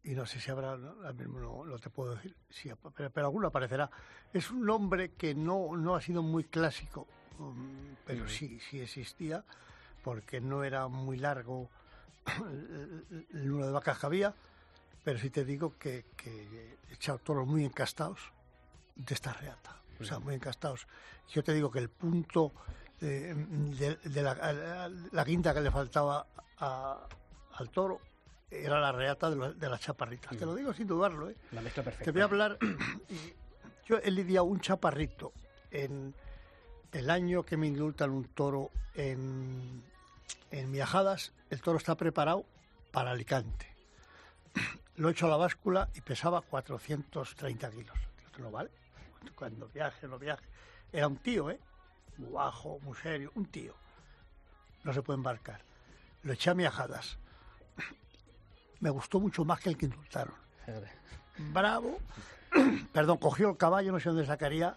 [0.03, 3.47] Y no sé si habrá, no, mismo no, te puedo decir, sí, pero, pero, alguno
[3.47, 3.89] aparecerá.
[4.33, 7.07] Es un nombre que no, no ha sido muy clásico,
[7.39, 9.45] um, pero sí, sí existía,
[10.03, 11.69] porque no era muy largo
[13.31, 14.33] el, número de vacas que había,
[15.03, 18.19] pero sí te digo que, que he echado toros muy encastados
[18.95, 20.87] de esta reata, o sea, muy encastados.
[21.29, 22.53] Yo te digo que el punto
[23.01, 26.25] eh, de, la, la, quinta que le faltaba
[26.57, 27.99] al toro
[28.49, 30.37] era la reata de, las chaparritas.
[30.37, 31.29] Te lo digo sin dudarlo.
[31.29, 31.35] ¿eh?
[31.51, 32.05] La mezcla perfecta.
[32.05, 32.57] Te voy a hablar.
[33.87, 35.33] yo he lidiado un chaparrito
[35.71, 36.13] en
[36.91, 39.83] el año que me indultan un toro en,
[40.51, 41.33] en Miajadas.
[41.49, 42.45] El toro está preparado
[42.91, 43.72] para Alicante.
[44.95, 47.97] Lo he hecho a la báscula y pesaba 430 kilos.
[48.25, 48.69] Esto no vale.
[49.35, 50.45] Cuando viaje, no viaje.
[50.91, 51.59] Era un tío, ¿eh?
[52.17, 53.73] Muy bajo, muy serio, un tío.
[54.83, 55.61] No se puede embarcar
[56.23, 57.17] lo eché a miajadas.
[58.79, 60.35] Me gustó mucho más que el que indultaron.
[61.37, 61.99] Bravo,
[62.93, 64.75] perdón, cogió el caballo, no sé dónde sacaría.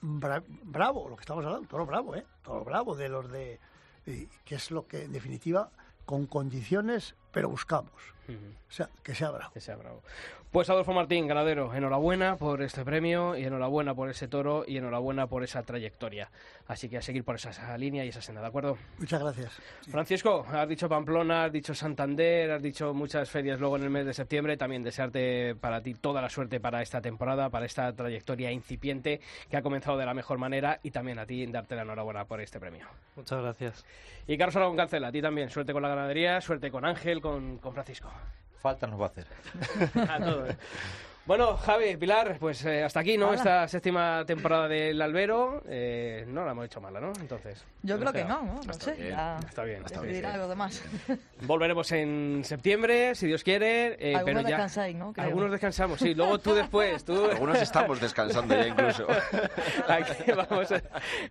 [0.00, 2.26] bravo, lo que estamos hablando, todo bravo, ¿eh?
[2.42, 3.60] Todo bravo de los de.
[4.04, 5.70] que es lo que, en definitiva,
[6.04, 7.92] con condiciones, pero buscamos.
[8.30, 9.52] O sea, que sea bravo.
[9.52, 10.02] Que sea bravo.
[10.50, 15.26] Pues Adolfo Martín, ganadero, enhorabuena por este premio y enhorabuena por ese toro y enhorabuena
[15.26, 16.30] por esa trayectoria.
[16.66, 18.78] Así que a seguir por esa, línea y esa senda, ¿de acuerdo?
[18.98, 19.52] Muchas gracias.
[19.90, 24.06] Francisco, has dicho Pamplona, has dicho Santander, has dicho muchas ferias luego en el mes
[24.06, 24.56] de septiembre.
[24.56, 29.20] También desearte para ti toda la suerte para esta temporada, para esta trayectoria incipiente
[29.50, 32.40] que ha comenzado de la mejor manera y también a ti darte la enhorabuena por
[32.40, 32.86] este premio.
[33.14, 33.84] Muchas gracias.
[34.26, 35.50] Y Carlos Aragón Cancela, a ti también.
[35.50, 38.10] Suerte con la ganadería, suerte con Ángel, con, con Francisco
[38.66, 39.26] falta nos va a hacer.
[40.10, 40.54] a todos.
[41.26, 43.34] Bueno, Javi, Pilar, pues eh, hasta aquí, ¿no?
[43.34, 45.60] Esta séptima temporada del Albero.
[45.66, 47.12] Eh, no la hemos hecho mala, ¿no?
[47.20, 47.64] Entonces.
[47.82, 48.60] Yo creo que no, ¿no?
[48.64, 49.08] No sé.
[49.08, 49.82] Está bien.
[49.84, 50.24] Está bien.
[50.24, 50.84] algo demás.
[51.42, 53.96] Volveremos en septiembre, si Dios quiere.
[53.98, 55.12] Eh, algunos pero descansáis, ¿no?
[55.16, 56.14] Algunos descansamos, sí.
[56.14, 57.04] Luego tú después.
[57.04, 57.24] Tú...
[57.32, 59.08] Algunos estamos descansando ya incluso.
[59.88, 60.68] aquí vamos,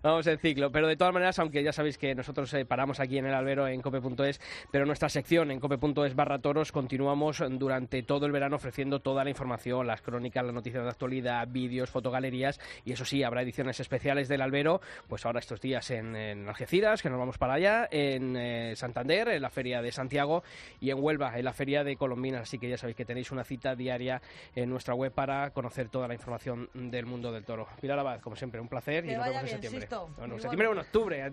[0.04, 0.74] vamos en ciclo.
[0.74, 3.82] Pero de todas maneras, aunque ya sabéis que nosotros paramos aquí en el Albero en
[3.82, 4.42] cope.es,
[4.72, 9.30] pero nuestra sección en cope.es barra toros continuamos durante todo el verano ofreciendo toda la
[9.30, 14.28] información las crónicas, las noticias de actualidad, vídeos, fotogalerías y eso sí, habrá ediciones especiales
[14.28, 16.16] del Albero, pues ahora estos días en,
[16.48, 20.44] Algeciras, que nos vamos para allá, en eh, Santander, en la Feria de Santiago
[20.80, 23.44] y en Huelva, en la Feria de Colombinas, así que ya sabéis que tenéis una
[23.44, 24.22] cita diaria
[24.56, 27.68] en nuestra web para conocer toda la información del mundo del toro.
[27.82, 29.88] Pilar Abad, como siempre, un placer y nos vemos en septiembre.
[30.18, 31.32] Bueno, septiembre o en octubre.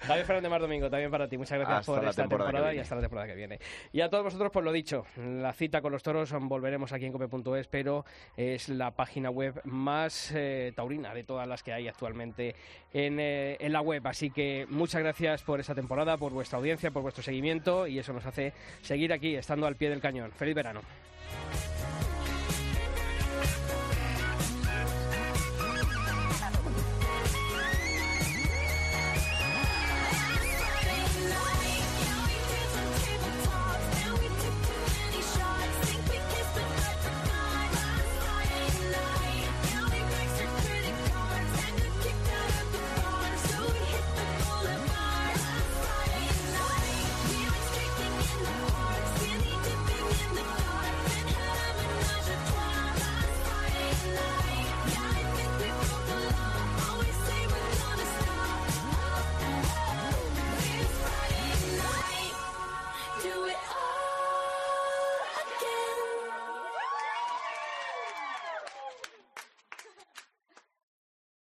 [0.00, 1.38] Javier Fernández Mar Domingo, también para ti.
[1.38, 3.58] Muchas gracias por esta temporada, y hasta la temporada que viene.
[3.92, 7.12] Y a todos vosotros, pues lo dicho, la cita con los toros volveremos aquí en
[7.12, 8.04] cope.es, pero
[8.36, 12.54] es la página web más eh, taurina de todas las que hay actualmente
[12.92, 14.06] eh, en, la web.
[14.06, 18.12] Así que muchas gracias por esta temporada, por vuestra audiencia, por vuestro seguimiento y eso
[18.12, 20.32] nos hace seguir aquí, estando al pie del cañón.
[20.32, 20.80] ¡Feliz verano!